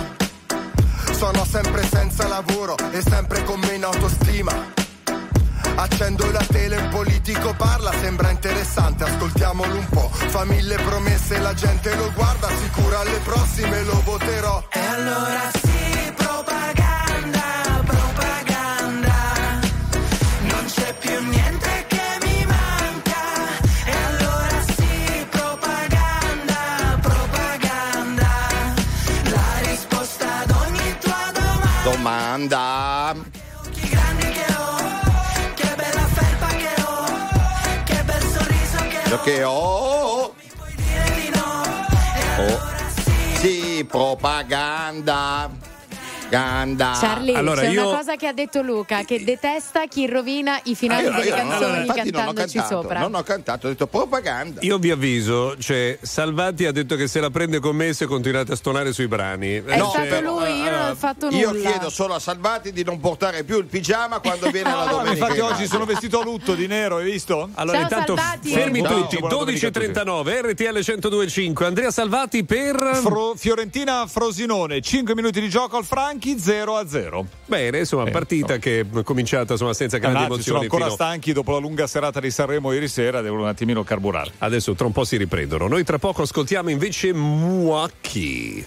Sono 1.11 1.43
sempre 1.43 1.85
senza 1.85 2.29
lavoro 2.29 2.77
e 2.91 3.01
sempre 3.01 3.43
con 3.43 3.59
meno 3.59 3.87
autostima. 3.87 4.71
Accendo 5.75 6.31
la 6.31 6.45
tele, 6.47 6.77
il 6.77 6.87
politico 6.87 7.53
parla, 7.57 7.91
sembra 7.99 8.29
interessante, 8.29 9.03
ascoltiamolo 9.03 9.75
un 9.75 9.87
po'. 9.89 10.09
Fa 10.13 10.45
mille 10.45 10.75
promesse, 10.75 11.39
la 11.39 11.53
gente 11.53 11.93
lo 11.93 12.09
guarda, 12.13 12.47
sicura 12.47 12.99
alle 13.01 13.17
prossime 13.17 13.83
lo 13.83 14.01
voterò. 14.05 14.32
Sì, 43.94 45.72
propaganda. 46.38 46.41
Ganda. 46.43 46.97
Charlie, 46.99 47.35
Allora, 47.35 47.61
c'è 47.61 47.68
io- 47.69 47.88
una 47.88 47.97
cosa 47.97 48.15
che 48.15 48.27
ha 48.27 48.34
detto 48.34 48.61
Luca 48.61 49.03
che 49.03 49.23
detesta 49.23 49.85
chi 49.88 50.07
rovina 50.07 50.60
i 50.64 50.76
finali 50.76 51.05
Ah, 51.05 51.10
io- 51.10 51.11
delle 51.15 51.26
io- 51.26 51.35
canzoni 51.35 51.55
allora, 51.64 51.80
infatti 51.81 52.11
non 52.11 52.22
ho 52.22 52.26
cantandoci 52.26 52.57
cantato, 52.57 52.81
sopra. 52.81 52.99
Non 52.99 53.15
ho 53.15 53.23
cantato, 53.23 53.65
ho 53.68 53.69
detto 53.69 53.88
propaganda. 53.88 54.60
Io 54.64 54.77
vi 54.77 54.91
avviso, 54.91 55.55
cioè 55.57 55.97
Salvati 56.01 56.65
ha 56.65 56.72
detto 56.72 56.95
che 56.95 57.07
se 57.07 57.19
la 57.19 57.30
prende 57.30 57.60
con 57.60 57.76
me 57.76 57.93
se 57.93 58.05
continuate 58.05 58.53
a 58.53 58.55
stonare 58.55 58.93
sui 58.93 59.07
brani. 59.07 59.55
È 59.64 59.77
No, 59.77 59.89
stato 59.89 60.07
però, 60.07 60.39
lui, 60.39 60.61
io 60.61 60.72
non 60.72 60.89
ho 60.89 60.95
fatto 60.95 61.30
nulla. 61.30 61.38
Io 61.38 61.51
chiedo 61.51 61.89
solo 61.89 62.14
a 62.15 62.19
Salvati 62.19 62.72
di 62.72 62.84
non 62.84 62.99
portare 62.99 63.43
più 63.43 63.57
il 63.60 63.65
pigiama 63.65 64.19
quando 64.19 64.49
viene 64.49 64.69
la 64.72 64.85
No, 64.85 64.91
domenica. 64.91 65.11
infatti 65.14 65.38
in 65.39 65.43
oggi 65.45 65.68
sono 65.68 65.85
vestito 65.85 66.19
a 66.19 66.23
lutto 66.23 66.55
di 66.55 66.68
nero, 66.68 66.97
hai 66.97 67.11
visto? 67.11 67.49
Allora, 67.53 67.77
Ciao, 67.77 67.84
intanto 67.88 68.15
Salvati. 68.15 68.49
fermi 68.51 68.81
Ciao, 68.81 69.01
tutti. 69.07 69.18
12.39, 69.19 70.41
RTL 70.41 70.81
1025, 70.85 71.65
Andrea 71.65 71.91
Salvati 71.91 72.43
per... 72.43 72.99
Fro- 73.01 73.34
Fiorentina 73.35 74.05
Frosinone, 74.07 74.81
5 74.81 75.15
minuti 75.15 75.39
di 75.41 75.49
gioco 75.49 75.77
al 75.77 75.85
Franchi, 75.85 76.22
0 76.37 76.75
a 76.75 76.87
0. 76.87 77.25
Bene, 77.45 77.79
insomma, 77.79 78.09
partita 78.09 78.57
che 78.57 78.81
è 78.81 79.03
cominciata 79.03 79.53
insomma, 79.53 79.73
senza 79.73 79.97
grandi 79.97 80.19
sono 80.19 80.33
emozioni. 80.33 80.61
ancora 80.63 80.83
fino- 80.85 80.95
stanchi 80.95 81.33
dopo 81.33 81.51
la 81.51 81.57
lunga 81.59 81.87
serata 81.87 82.19
di 82.19 82.31
Sanremo 82.31 82.71
ieri 82.71 82.87
sera, 82.87 83.21
devono 83.21 83.43
un 83.43 83.47
attimino 83.49 83.83
carburare. 83.83 84.31
Adesso 84.39 84.73
tra 84.73 84.85
un 84.85 84.91
po' 84.91 85.03
si 85.03 85.17
riprendono. 85.17 85.67
Noi 85.67 85.83
tra 85.83 85.99
poco 85.99 86.23
ascoltiamo 86.23 86.69
invece 86.69 87.13
Muacchi. 87.13 88.65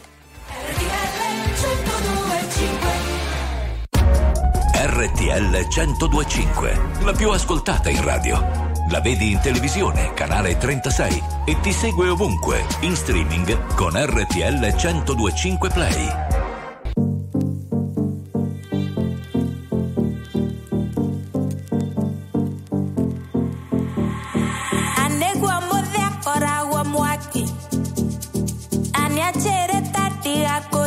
RTL 4.78 5.66
1025, 5.68 6.80
la 7.02 7.12
più 7.12 7.30
ascoltata 7.30 7.90
in 7.90 8.02
radio. 8.02 8.64
La 8.90 9.00
vedi 9.00 9.32
in 9.32 9.40
televisione, 9.40 10.12
canale 10.14 10.56
36 10.56 11.22
e 11.44 11.58
ti 11.60 11.72
segue 11.72 12.08
ovunque, 12.08 12.64
in 12.80 12.94
streaming 12.94 13.74
con 13.74 13.92
RTL 13.94 14.74
1025 14.74 15.70
Play. 15.70 16.45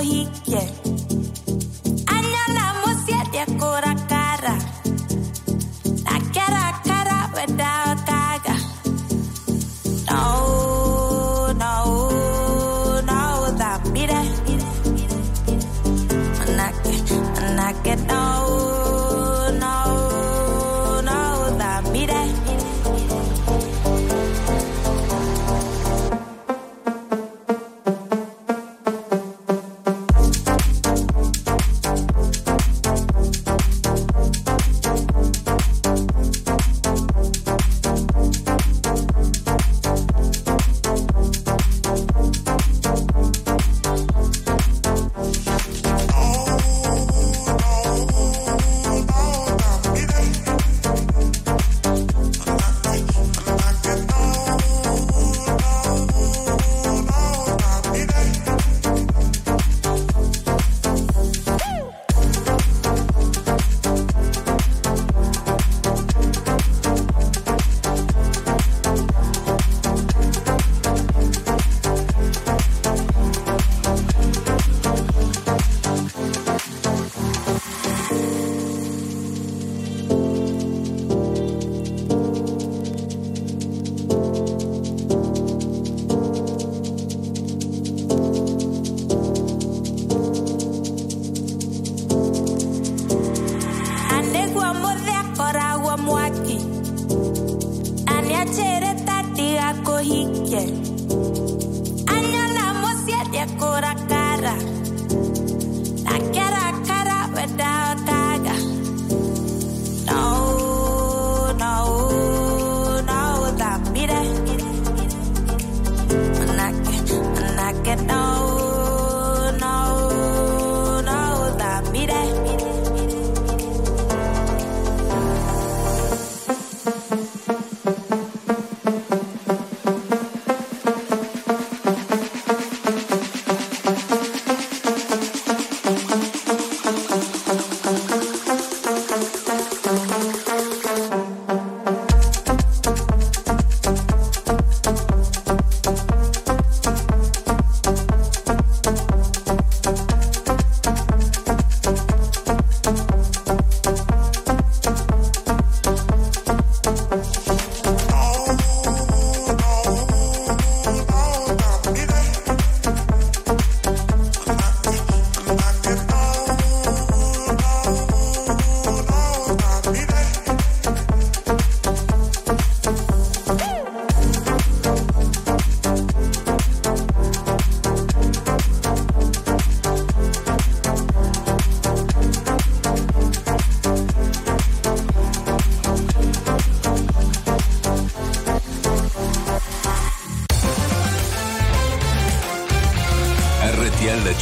hikje. 0.01 0.61
Añalamos 2.07 2.95
siete 3.05 3.45
cora 3.57 3.95
cara. 4.07 4.57
La 6.05 6.19
cara 6.33 6.81
cara 6.83 7.31
without 7.35 8.05
caga. 8.05 8.55
No, 10.09 11.53
no, 11.53 13.01
no, 13.01 13.41
no. 18.07 18.48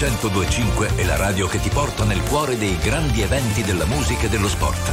1025 0.07 0.95
è 0.95 1.03
la 1.03 1.17
radio 1.17 1.47
che 1.47 1.59
ti 1.59 1.67
porta 1.67 2.05
nel 2.05 2.21
cuore 2.21 2.57
dei 2.57 2.77
grandi 2.77 3.21
eventi 3.21 3.61
della 3.61 3.85
musica 3.85 4.27
e 4.27 4.29
dello 4.29 4.47
sport. 4.47 4.89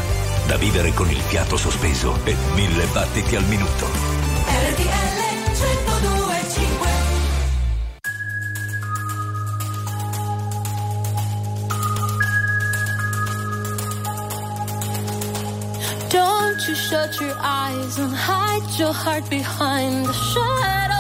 Da 0.49 0.57
vivere 0.57 0.93
con 0.93 1.09
il 1.09 1.21
fiato 1.21 1.57
sospeso 1.57 2.19
e 2.25 2.35
mille 2.55 2.85
battiti 2.87 3.37
al 3.37 3.45
minuto. 3.45 3.87
RTL 3.87 5.23
1025 5.53 6.89
Don't 16.09 16.67
you 16.67 16.75
shut 16.75 17.21
your 17.21 17.37
eyes 17.41 17.99
and 17.99 18.13
hide 18.13 18.79
your 18.79 18.93
heart 18.93 19.31
behind 19.31 20.07
the 20.07 20.13
shadow. 20.13 20.94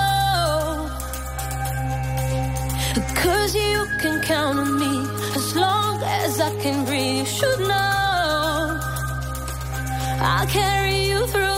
Cause 2.95 3.55
you 3.57 3.87
can 4.01 4.23
count 4.23 4.59
on 4.59 4.79
me 4.79 5.09
as 5.35 5.57
long 5.57 6.01
as 6.05 6.41
I 6.41 6.51
can 6.61 6.85
breathe. 6.85 7.19
You 7.19 7.25
should 7.27 7.61
know 7.61 8.79
I'll 10.21 10.47
carry 10.47 11.09
you 11.11 11.27
through 11.27 11.54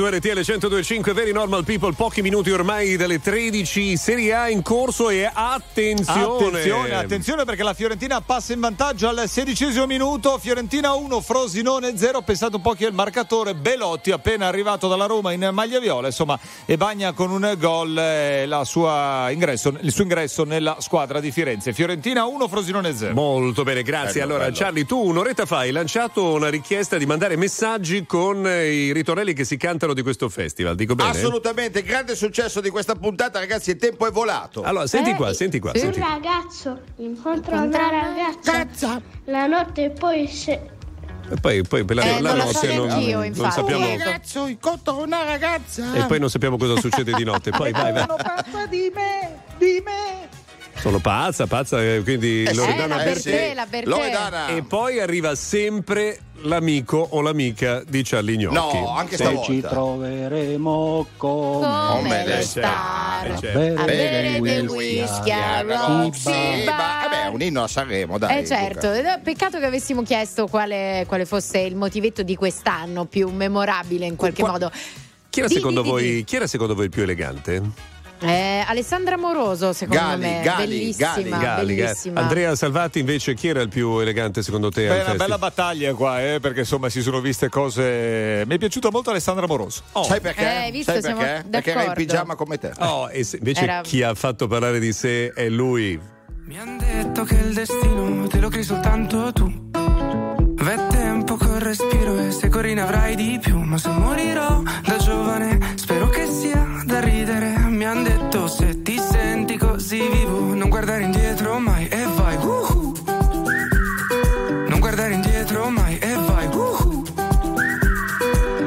su 0.00 0.06
RTL 0.06 0.40
1025 0.40 1.12
Very 1.12 1.30
Normal 1.30 1.62
People, 1.62 1.92
pochi 1.92 2.22
minuti 2.22 2.50
ormai 2.50 2.96
dalle 2.96 3.20
13, 3.20 3.98
Serie 3.98 4.32
A 4.32 4.48
in 4.48 4.62
corso 4.62 5.10
e 5.10 5.30
attenzione. 5.30 6.46
Attenzione, 6.46 6.94
attenzione 6.94 7.44
perché 7.44 7.62
la 7.62 7.74
Fiorentina 7.74 8.22
passa 8.22 8.54
in 8.54 8.60
vantaggio 8.60 9.08
al 9.08 9.28
sedicesimo 9.28 9.84
minuto. 9.84 10.38
Fiorentina 10.38 10.94
1, 10.94 11.20
Frosinone 11.20 11.98
0. 11.98 12.22
Pensate 12.22 12.56
un 12.56 12.62
po' 12.62 12.72
chi 12.72 12.84
è 12.84 12.86
il 12.86 12.94
marcatore. 12.94 13.54
Belotti, 13.54 14.10
appena 14.10 14.46
arrivato 14.46 14.88
dalla 14.88 15.04
Roma 15.04 15.32
in 15.32 15.50
maglia 15.52 15.78
viola, 15.78 16.06
insomma, 16.06 16.38
e 16.64 16.78
bagna 16.78 17.12
con 17.12 17.30
un 17.30 17.54
gol 17.58 17.98
eh, 17.98 18.46
la 18.46 18.64
sua 18.64 19.28
ingresso, 19.30 19.76
il 19.82 19.92
suo 19.92 20.04
ingresso 20.04 20.44
nella 20.44 20.76
squadra 20.78 21.20
di 21.20 21.30
Firenze. 21.30 21.74
Fiorentina 21.74 22.24
1, 22.24 22.48
Frosinone 22.48 22.96
0. 22.96 23.12
Molto 23.12 23.64
bene, 23.64 23.82
grazie. 23.82 24.20
Bello, 24.20 24.36
allora, 24.36 24.44
bello. 24.44 24.56
Charlie, 24.56 24.86
tu 24.86 24.98
un'oretta 24.98 25.44
fa 25.44 25.58
hai 25.58 25.72
lanciato 25.72 26.32
una 26.32 26.48
richiesta 26.48 26.96
di 26.96 27.04
mandare 27.04 27.36
messaggi 27.36 28.06
con 28.06 28.46
eh, 28.46 28.72
i 28.72 28.92
ritornelli 28.94 29.34
che 29.34 29.44
si 29.44 29.58
cantano 29.58 29.88
di 29.94 30.02
questo 30.02 30.28
festival. 30.28 30.74
Dico 30.74 30.94
bene? 30.94 31.10
Assolutamente, 31.10 31.82
grande 31.82 32.14
successo 32.16 32.60
di 32.60 32.70
questa 32.70 32.94
puntata, 32.94 33.38
ragazzi. 33.38 33.70
Il 33.70 33.76
tempo 33.76 34.06
è 34.06 34.10
volato. 34.10 34.62
Allora, 34.62 34.86
senti 34.86 35.14
qua, 35.14 35.32
senti 35.32 35.58
qua. 35.58 35.72
Un 35.74 35.80
Senti. 35.80 36.00
ragazzo 36.00 36.80
incontra 36.96 37.60
una 37.60 37.88
ragazza 37.90 39.00
la 39.24 39.46
notte 39.46 39.84
e 39.84 39.90
poi 39.90 40.26
se... 40.26 40.78
E 41.32 41.36
poi, 41.40 41.62
poi 41.62 41.84
per 41.84 41.94
la, 41.94 42.02
Eh, 42.02 42.20
la 42.20 42.34
non 42.34 42.46
notte 42.46 42.74
non, 42.74 42.86
neanch'io, 42.88 43.16
non 43.18 43.26
infatti. 43.26 43.54
sappiamo. 43.54 43.84
Un 43.86 43.98
ragazzo 43.98 44.46
incontra 44.46 44.92
una 44.94 45.22
ragazza. 45.22 45.94
E 45.94 46.04
poi 46.06 46.18
non 46.18 46.28
sappiamo 46.28 46.56
cosa 46.56 46.80
succede 46.80 47.12
di 47.12 47.22
notte. 47.22 47.50
Poi 47.50 47.70
vai, 47.70 47.92
vai. 47.92 48.06
Di 48.68 48.90
me, 48.92 49.40
di 49.56 49.80
me. 49.84 50.28
Sono 50.80 50.98
pazza, 50.98 51.46
pazza, 51.46 51.82
eh, 51.82 52.00
quindi 52.02 52.44
Eh 52.44 52.54
Loredana 52.54 53.02
eh 53.02 53.20
te, 53.20 53.52
la 53.54 53.66
per 53.68 53.84
te. 53.84 53.88
Loredana. 53.90 54.46
E 54.48 54.62
poi 54.62 54.98
arriva 54.98 55.34
sempre 55.34 56.18
l'amico 56.44 57.06
o 57.10 57.20
l'amica 57.20 57.82
di 57.86 58.02
Charlie 58.02 58.36
Gnocchi. 58.38 58.78
No, 58.80 58.96
anche 58.96 59.16
Sì. 59.16 59.22
stavolta. 59.24 59.52
Ci 59.52 59.60
troveremo 59.60 61.06
come, 61.18 61.66
Come 61.90 62.26
le 62.26 62.40
star 62.40 63.26
certo, 63.26 63.34
eh, 63.34 63.40
certo. 63.40 63.58
bere 63.58 63.74
a 63.76 63.84
bere 63.84 64.30
del 64.32 64.40
del 64.40 64.68
whisky 64.68 65.00
whisky 65.02 65.30
a 65.32 65.56
a 65.58 65.60
Roxy 65.60 66.64
Bar. 66.64 66.74
ma- 66.74 67.04
eh 67.04 67.08
beh, 67.28 67.34
un 67.34 67.42
inno 67.42 67.62
a 67.62 67.68
Sanremo, 67.68 68.16
dai. 68.16 68.38
Eh 68.38 68.46
certo, 68.46 68.88
Luca. 68.94 69.18
Peccato 69.22 69.58
che 69.58 69.66
avessimo 69.66 70.02
chiesto 70.02 70.46
quale, 70.46 71.04
quale 71.06 71.26
fosse 71.26 71.58
il 71.58 71.76
motivetto 71.76 72.22
di 72.22 72.36
quest'anno 72.36 73.04
più 73.04 73.28
memorabile 73.28 74.06
in 74.06 74.16
qualche 74.16 74.40
Qua- 74.40 74.52
modo. 74.52 74.70
Chi 75.28 75.40
era, 75.40 75.48
Di, 75.48 75.54
secondo 75.54 75.82
di, 75.82 75.86
di, 75.86 75.92
voi, 75.92 76.02
di. 76.14 76.24
chi 76.24 76.36
era 76.36 76.46
secondo 76.46 76.74
voi 76.74 76.84
il 76.86 76.90
più 76.90 77.02
elegante? 77.02 77.62
Eh, 78.22 78.62
Alessandra 78.66 79.16
Moroso, 79.16 79.72
secondo 79.72 80.02
Gali, 80.02 80.20
me, 80.20 80.40
Gali, 80.42 80.66
bellissima, 80.66 81.08
Gali, 81.08 81.28
Galli, 81.30 81.42
Galli. 81.44 81.74
bellissima. 81.76 82.20
Andrea 82.20 82.54
Salvati 82.54 82.98
invece 82.98 83.34
chi 83.34 83.48
era 83.48 83.62
il 83.62 83.68
più 83.68 83.98
elegante 83.98 84.42
secondo 84.42 84.68
te? 84.70 84.82
Beh, 84.82 84.88
è 84.88 84.90
una 84.90 84.96
festival? 84.98 85.16
bella 85.26 85.38
battaglia 85.38 85.94
qua, 85.94 86.22
eh, 86.34 86.38
perché 86.40 86.60
insomma 86.60 86.88
si 86.90 87.00
sono 87.00 87.20
viste 87.20 87.48
cose. 87.48 88.44
Mi 88.46 88.54
è 88.54 88.58
piaciuta 88.58 88.90
molto 88.90 89.08
Alessandra 89.10 89.46
Moroso. 89.46 89.82
Oh. 89.92 90.04
Sai 90.04 90.20
perché? 90.20 90.42
Eh, 90.42 90.56
hai 90.56 90.70
visto, 90.70 90.92
Sai 90.92 91.00
siamo 91.02 91.20
perché? 91.20 91.48
Perché 91.48 91.70
era 91.70 91.80
in 91.80 91.86
d'accordo. 91.88 92.06
pigiama 92.06 92.34
come 92.34 92.58
te. 92.58 92.72
Oh, 92.80 93.08
e 93.10 93.24
se- 93.24 93.36
invece 93.38 93.62
Era- 93.62 93.80
chi 93.80 94.02
ha 94.02 94.14
fatto 94.14 94.46
parlare 94.46 94.78
di 94.80 94.92
sé 94.92 95.32
è 95.32 95.48
lui. 95.48 95.98
Mi 96.44 96.58
han 96.58 96.76
detto 96.78 97.24
che 97.24 97.36
il 97.36 97.54
destino 97.54 98.26
te 98.26 98.38
lo 98.38 98.48
crei 98.50 98.64
soltanto 98.64 99.32
tu. 99.32 99.68
V'è 100.62 100.86
tempo 100.88 101.36
col 101.36 101.58
respiro 101.60 102.18
e 102.18 102.30
se 102.32 102.48
corri 102.48 102.74
ne 102.74 102.82
avrai 102.82 103.14
di 103.16 103.38
più. 103.40 103.56
Ma 103.60 103.78
se 103.78 103.88
morirò 103.88 104.60
da 104.84 104.96
giovane, 104.98 105.58
spero 105.76 106.08
che 106.08 106.26
sia 106.26 106.82
da 106.84 107.00
ridere. 107.00 107.59
Mi 107.80 107.86
han 107.86 108.02
detto 108.02 108.46
se 108.46 108.82
ti 108.82 108.98
senti 108.98 109.56
così 109.56 110.06
vivo, 110.06 110.52
non 110.52 110.68
guardare 110.68 111.02
indietro 111.02 111.58
mai 111.58 111.88
e 111.88 112.04
vai. 112.14 112.36
uhu. 112.36 112.92
Non 114.68 114.78
guardare 114.80 115.14
indietro 115.14 115.70
mai 115.70 115.96
e 115.96 116.14
vai. 116.14 116.46
uhu. 116.48 117.04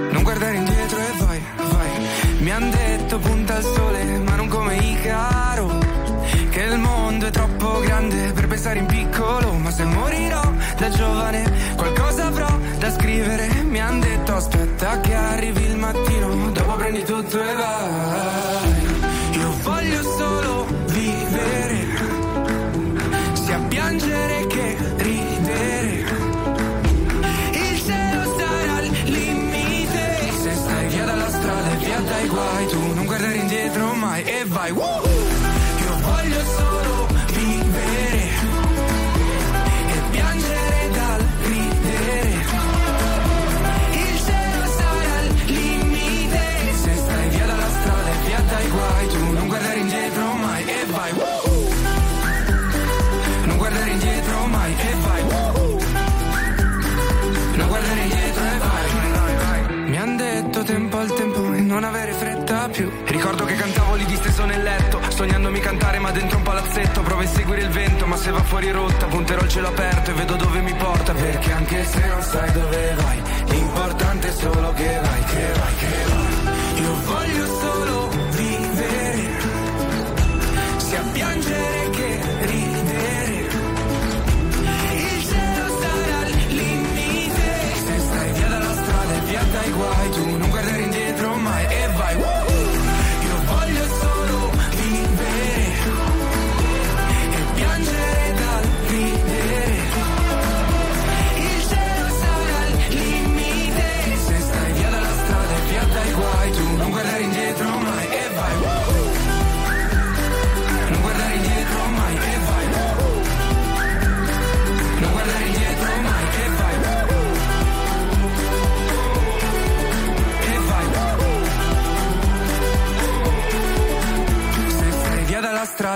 Non 0.09 0.23
guardare 0.23 0.55
indietro 0.55 0.97
e 0.97 1.11
vai, 1.19 1.41
vai. 1.57 2.07
Mi 2.39 2.51
han 2.51 2.71
detto 2.71 3.19
punta 3.19 3.57
al 3.57 3.63
sole, 3.63 4.03
ma 4.17 4.35
non 4.35 4.47
come 4.47 4.77
Icaro. 4.77 5.77
Che 6.49 6.61
il 6.61 6.79
mondo 6.79 7.27
è 7.27 7.29
troppo 7.29 7.81
grande 7.81 8.31
per 8.31 8.47
pensare 8.47 8.79
in 8.79 8.87
piccolo. 8.87 9.22
Sognandomi 66.03 66.03
cantare 66.03 66.11
ma 66.11 66.11
dentro 66.11 66.37
un 66.37 66.43
palazzetto. 66.43 67.01
Provo 67.01 67.21
a 67.21 67.27
seguire 67.27 67.61
il 67.61 67.69
vento, 67.69 68.05
ma 68.05 68.17
se 68.17 68.31
va 68.31 68.43
fuori 68.43 68.71
rotta, 68.71 69.05
punterò 69.05 69.41
il 69.41 69.49
cielo 69.49 69.67
aperto 69.67 70.11
e 70.11 70.13
vedo 70.13 70.35
dove 70.35 70.59
mi 70.59 70.73
porta. 70.73 71.13
Perché 71.13 71.51
anche 71.51 71.85
se 71.85 72.07
non 72.07 72.21
sai 72.21 72.51
dove 72.51 72.95
vai, 72.95 73.21
l'importante 73.45 74.27
è 74.27 74.31
solo 74.31 74.73
che 74.73 74.99
vai, 75.01 75.23
che 75.23 75.51
vai, 75.59 75.75
che 75.75 76.03
vai. 76.09 76.81
Io 76.81 76.93
voglio 77.05 77.45
solo 77.59 78.09
vivere, 78.31 79.29
sia 80.77 81.01
piangere 81.11 81.89
che 81.91 82.21
ridere. 82.41 83.51
Il 84.95 85.23
cielo 85.25 85.67
sarà 85.81 86.19
al 86.19 86.31
limite 86.47 87.41
Se 87.85 87.99
stai 87.99 88.31
via 88.33 88.47
dalla 88.47 88.73
strada 88.73 89.13
e 89.13 89.19
via 89.25 89.43
dai 89.51 89.71
guai 89.71 90.09
Tu 90.11 90.22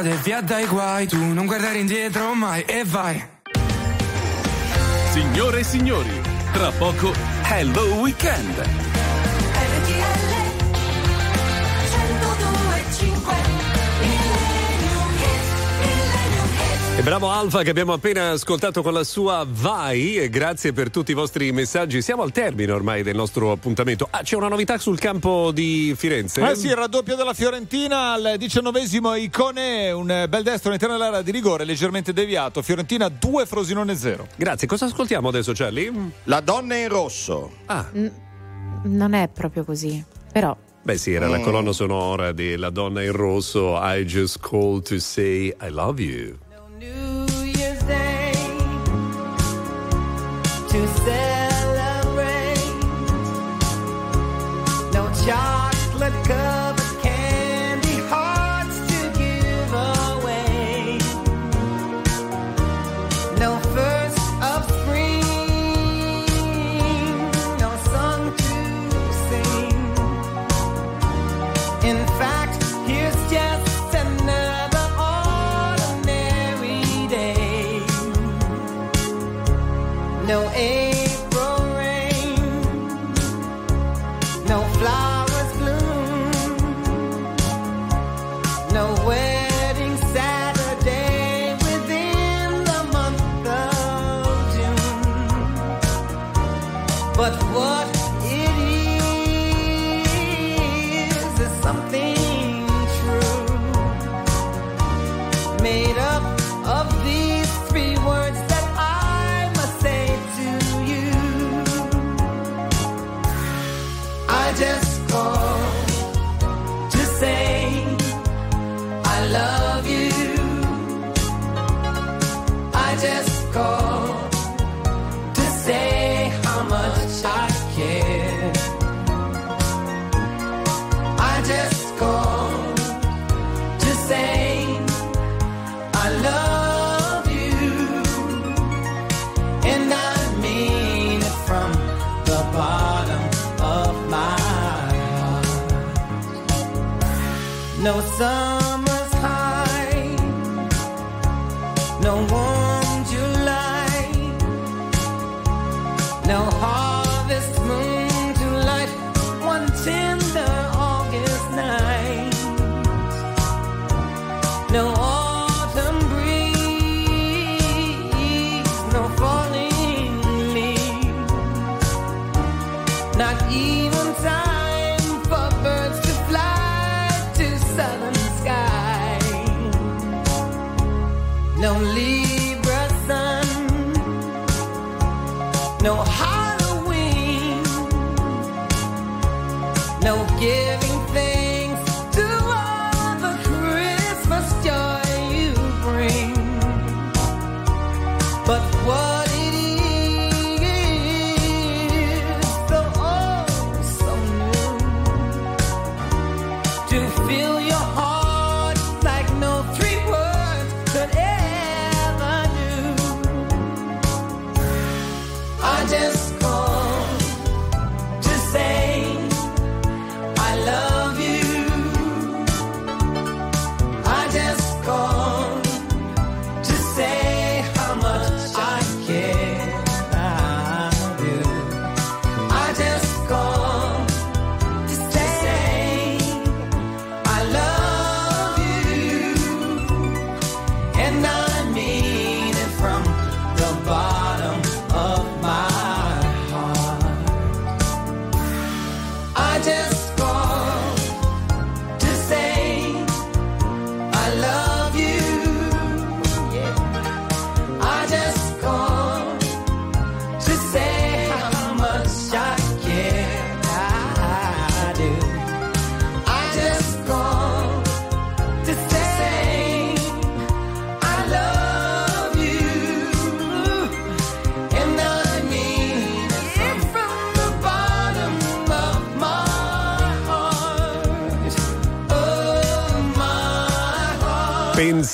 via 0.01 0.03
dalla 0.03 0.03
strada 0.03 0.09
e 0.09 0.15
via 0.23 0.41
dai 0.41 0.65
guai 0.65 1.07
Tu 1.07 1.17
non 1.17 1.45
guardare 1.45 1.79
indietro 1.79 2.33
mai 2.33 2.63
e 2.63 2.83
vai 2.83 3.35
Signore 5.11 5.59
e 5.59 5.63
signori, 5.63 6.21
tra 6.51 6.71
poco 6.71 7.11
Hello 7.49 7.95
Weekend. 7.95 8.86
Bravo 17.07 17.29
Alfa 17.29 17.63
che 17.63 17.69
abbiamo 17.69 17.93
appena 17.93 18.31
ascoltato 18.31 18.81
con 18.81 18.91
la 18.91 19.05
sua 19.05 19.45
Vai 19.49 20.17
e 20.17 20.27
grazie 20.27 20.73
per 20.73 20.89
tutti 20.89 21.11
i 21.11 21.13
vostri 21.13 21.53
messaggi. 21.53 22.01
Siamo 22.01 22.21
al 22.21 22.33
termine 22.33 22.73
ormai 22.73 23.01
del 23.01 23.15
nostro 23.15 23.51
appuntamento. 23.51 24.09
Ah, 24.11 24.23
c'è 24.23 24.35
una 24.35 24.49
novità 24.49 24.77
sul 24.77 24.99
campo 24.99 25.51
di 25.51 25.93
Firenze? 25.95 26.41
Eh 26.45 26.55
sì, 26.55 26.67
il 26.67 26.75
raddoppio 26.75 27.15
della 27.15 27.33
Fiorentina 27.33 28.11
al 28.11 28.35
diciannovesimo 28.37 29.15
Icone, 29.15 29.89
un 29.91 30.25
bel 30.27 30.43
destro 30.43 30.67
all'interno 30.67 30.97
dell'area 30.97 31.21
di 31.21 31.31
rigore 31.31 31.63
leggermente 31.63 32.11
deviato. 32.11 32.61
Fiorentina 32.61 33.07
2, 33.07 33.45
Frosinone 33.45 33.95
0. 33.95 34.27
Grazie, 34.35 34.67
cosa 34.67 34.85
ascoltiamo 34.85 35.29
adesso 35.29 35.53
Charlie? 35.55 35.89
La 36.25 36.41
donna 36.41 36.75
in 36.75 36.89
rosso. 36.89 37.51
Ah, 37.67 37.85
Non 38.83 39.13
è 39.13 39.29
proprio 39.29 39.63
così, 39.63 40.03
però 40.31 40.55
beh 40.83 40.97
sì, 40.97 41.13
era 41.13 41.27
la 41.29 41.37
Mm. 41.39 41.43
colonna 41.43 41.71
sonora 41.71 42.33
di 42.33 42.57
La 42.57 42.69
donna 42.69 43.01
in 43.01 43.13
rosso, 43.13 43.77
I 43.81 44.03
just 44.03 44.39
called 44.41 44.83
to 44.89 44.99
say 44.99 45.47
I 45.61 45.69
love 45.69 46.01
you. 46.03 46.37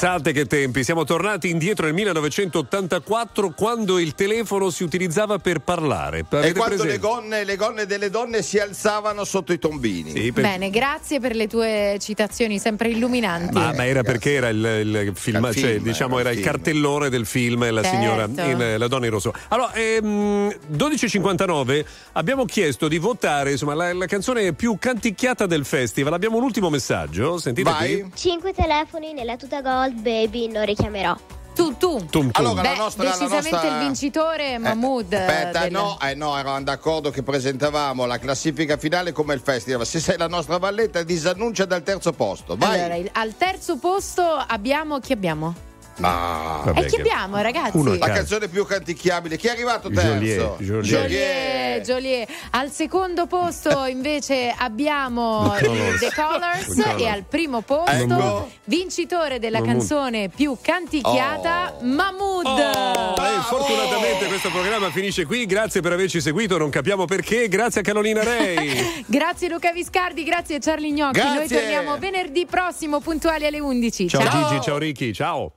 Pensate 0.03 0.33
che 0.33 0.45
tempi, 0.47 0.83
siamo 0.83 1.05
tornati 1.05 1.49
indietro 1.49 1.85
nel 1.85 1.93
1984 1.93 3.51
quando 3.51 3.99
il 3.99 4.13
telefono 4.15 4.69
si 4.69 4.83
utilizzava 4.83 5.37
per 5.37 5.59
parlare. 5.59 6.17
E 6.19 6.25
Avete 6.29 6.59
quando 6.59 6.75
presente? 6.75 6.91
le 6.91 6.97
gonne, 6.99 7.43
le 7.45 7.55
gonne 7.55 7.85
delle 7.85 8.09
donne 8.09 8.41
si 8.41 8.59
alzavano 8.59 9.23
sotto 9.23 9.53
i 9.53 9.59
tombini. 9.59 10.11
Sì, 10.11 10.33
per- 10.33 10.43
Bene, 10.43 10.69
grazie 10.69 11.21
per 11.21 11.33
le 11.35 11.47
tue 11.47 11.95
citazioni 12.01 12.59
sempre 12.59 12.89
illuminanti. 12.89 13.53
Ma, 13.53 13.71
ma 13.73 13.85
era 13.85 14.03
perché 14.03 14.33
era 14.33 14.49
il, 14.49 14.57
il 14.57 15.11
film, 15.15 15.45
Il 15.45 15.53
cioè, 15.55 15.71
film, 15.71 15.83
diciamo 15.83 16.19
era 16.19 16.31
il 16.31 16.37
il 16.37 16.43
film. 16.43 16.53
cartellone 16.53 17.09
del 17.09 17.25
film, 17.25 17.71
la 17.71 17.81
Certo. 17.81 17.97
signora, 17.97 18.23
in, 18.25 18.75
la 18.77 18.87
donna 18.89 19.05
in 19.05 19.11
rosso. 19.11 19.33
Allora, 19.47 19.71
ehm, 19.71 20.53
12.59 20.69 21.85
abbiamo 22.11 22.43
chiesto 22.43 22.89
di 22.89 22.97
votare 22.97 23.51
insomma, 23.51 23.73
la, 23.73 23.93
la 23.93 24.05
canzone 24.05 24.51
più 24.51 24.75
canticchiata 24.77 25.45
del 25.45 25.63
festival. 25.63 26.11
Abbiamo 26.11 26.35
un 26.35 26.43
ultimo 26.43 26.69
messaggio, 26.69 27.37
sentite 27.37 27.69
Vai. 27.71 28.01
qui. 28.01 28.11
5 28.13 28.51
telefoni 28.51 29.13
nella 29.13 29.37
tuta 29.37 29.61
gold, 29.61 29.91
baby, 29.93 30.47
non 30.47 30.65
richiamerò. 30.65 31.15
Tu, 31.55 31.77
tu. 31.77 31.97
Tum, 31.97 32.07
tum. 32.09 32.31
Allora, 32.33 32.61
Beh, 32.63 32.67
la 32.69 32.75
nostra, 32.75 33.03
la 33.03 33.09
decisamente 33.11 33.49
nostra- 33.51 33.71
il 33.77 33.77
vincitore 33.85 34.57
Mahmood. 34.57 35.13
Aspetta, 35.13 35.59
del- 35.61 35.71
no, 35.71 35.99
eh, 36.01 36.15
no, 36.15 36.35
eravamo 36.35 36.63
d'accordo 36.63 37.11
che 37.11 37.21
presentavamo 37.21 38.05
la 38.07 38.17
classifica 38.17 38.75
finale 38.77 39.11
come 39.11 39.35
il 39.35 39.39
festival. 39.39 39.85
Se 39.85 39.99
sei 39.99 40.17
la 40.17 40.27
nostra 40.27 40.57
valletta, 40.57 41.03
disannuncia 41.03 41.65
dal 41.65 41.83
terzo 41.83 42.11
posto. 42.11 42.55
Vai. 42.57 42.79
Allora, 42.79 42.95
il- 42.95 43.09
al 43.13 43.35
terzo 43.37 43.77
posto 43.77 44.23
abbiamo 44.23 44.99
chi 44.99 45.13
abbiamo? 45.13 45.53
Ma 45.97 46.61
Vabbè, 46.65 46.79
e 46.79 46.85
chi 46.85 46.95
che- 46.95 47.01
abbiamo, 47.01 47.37
ragazzi? 47.41 47.77
Uno 47.77 47.91
a 47.93 47.97
la 47.97 48.09
canzone 48.11 48.47
più 48.47 48.65
canticchiabile. 48.65 49.37
Chi 49.37 49.47
è 49.47 49.51
arrivato 49.51 49.89
terzo? 49.89 50.09
Joliet, 50.13 50.57
Joliet. 50.59 50.83
Joliet, 50.91 51.81
Joliet. 51.85 52.29
Al 52.51 52.71
secondo 52.71 53.27
posto 53.27 53.85
invece 53.85 54.53
abbiamo 54.57 55.53
The 55.59 55.65
Colors. 55.65 55.99
The 55.99 56.11
Colors 56.15 56.65
The 56.67 56.81
Colors. 56.83 57.01
e 57.01 57.07
al 57.07 57.23
primo 57.23 57.61
posto 57.61 57.91
Ecco. 57.91 58.49
vincitore 58.65 59.39
della 59.39 59.59
Mahmood. 59.59 59.77
canzone 59.77 60.29
più 60.29 60.57
canticchiata 60.61 61.77
Mahmood. 61.81 62.45
Oh, 62.45 63.15
e 63.15 63.41
fortunatamente 63.47 64.25
questo 64.27 64.49
programma 64.49 64.89
finisce 64.91 65.25
qui. 65.25 65.45
Grazie 65.45 65.81
per 65.81 65.91
averci 65.93 66.21
seguito. 66.21 66.57
Non 66.57 66.69
capiamo 66.69 67.05
perché. 67.05 67.47
Grazie 67.47 67.81
a 67.81 67.83
Carolina 67.83 68.23
Rei. 68.23 69.03
Grazie 69.07 69.49
Luca 69.49 69.71
Viscardi, 69.71 70.23
grazie 70.23 70.59
Charlie 70.59 70.91
Gnocchi. 70.91 71.19
Noi 71.19 71.37
Grazie. 71.37 71.59
torniamo 71.59 71.97
venerdì 71.97 72.45
prossimo 72.45 72.99
puntuali 72.99 73.45
alle 73.45 73.59
11. 73.59 74.07
ciao 74.07 74.21
Gigi, 74.21 74.61
ciao 74.61 74.77
Ricky, 74.77 75.13
ciao. 75.13 75.51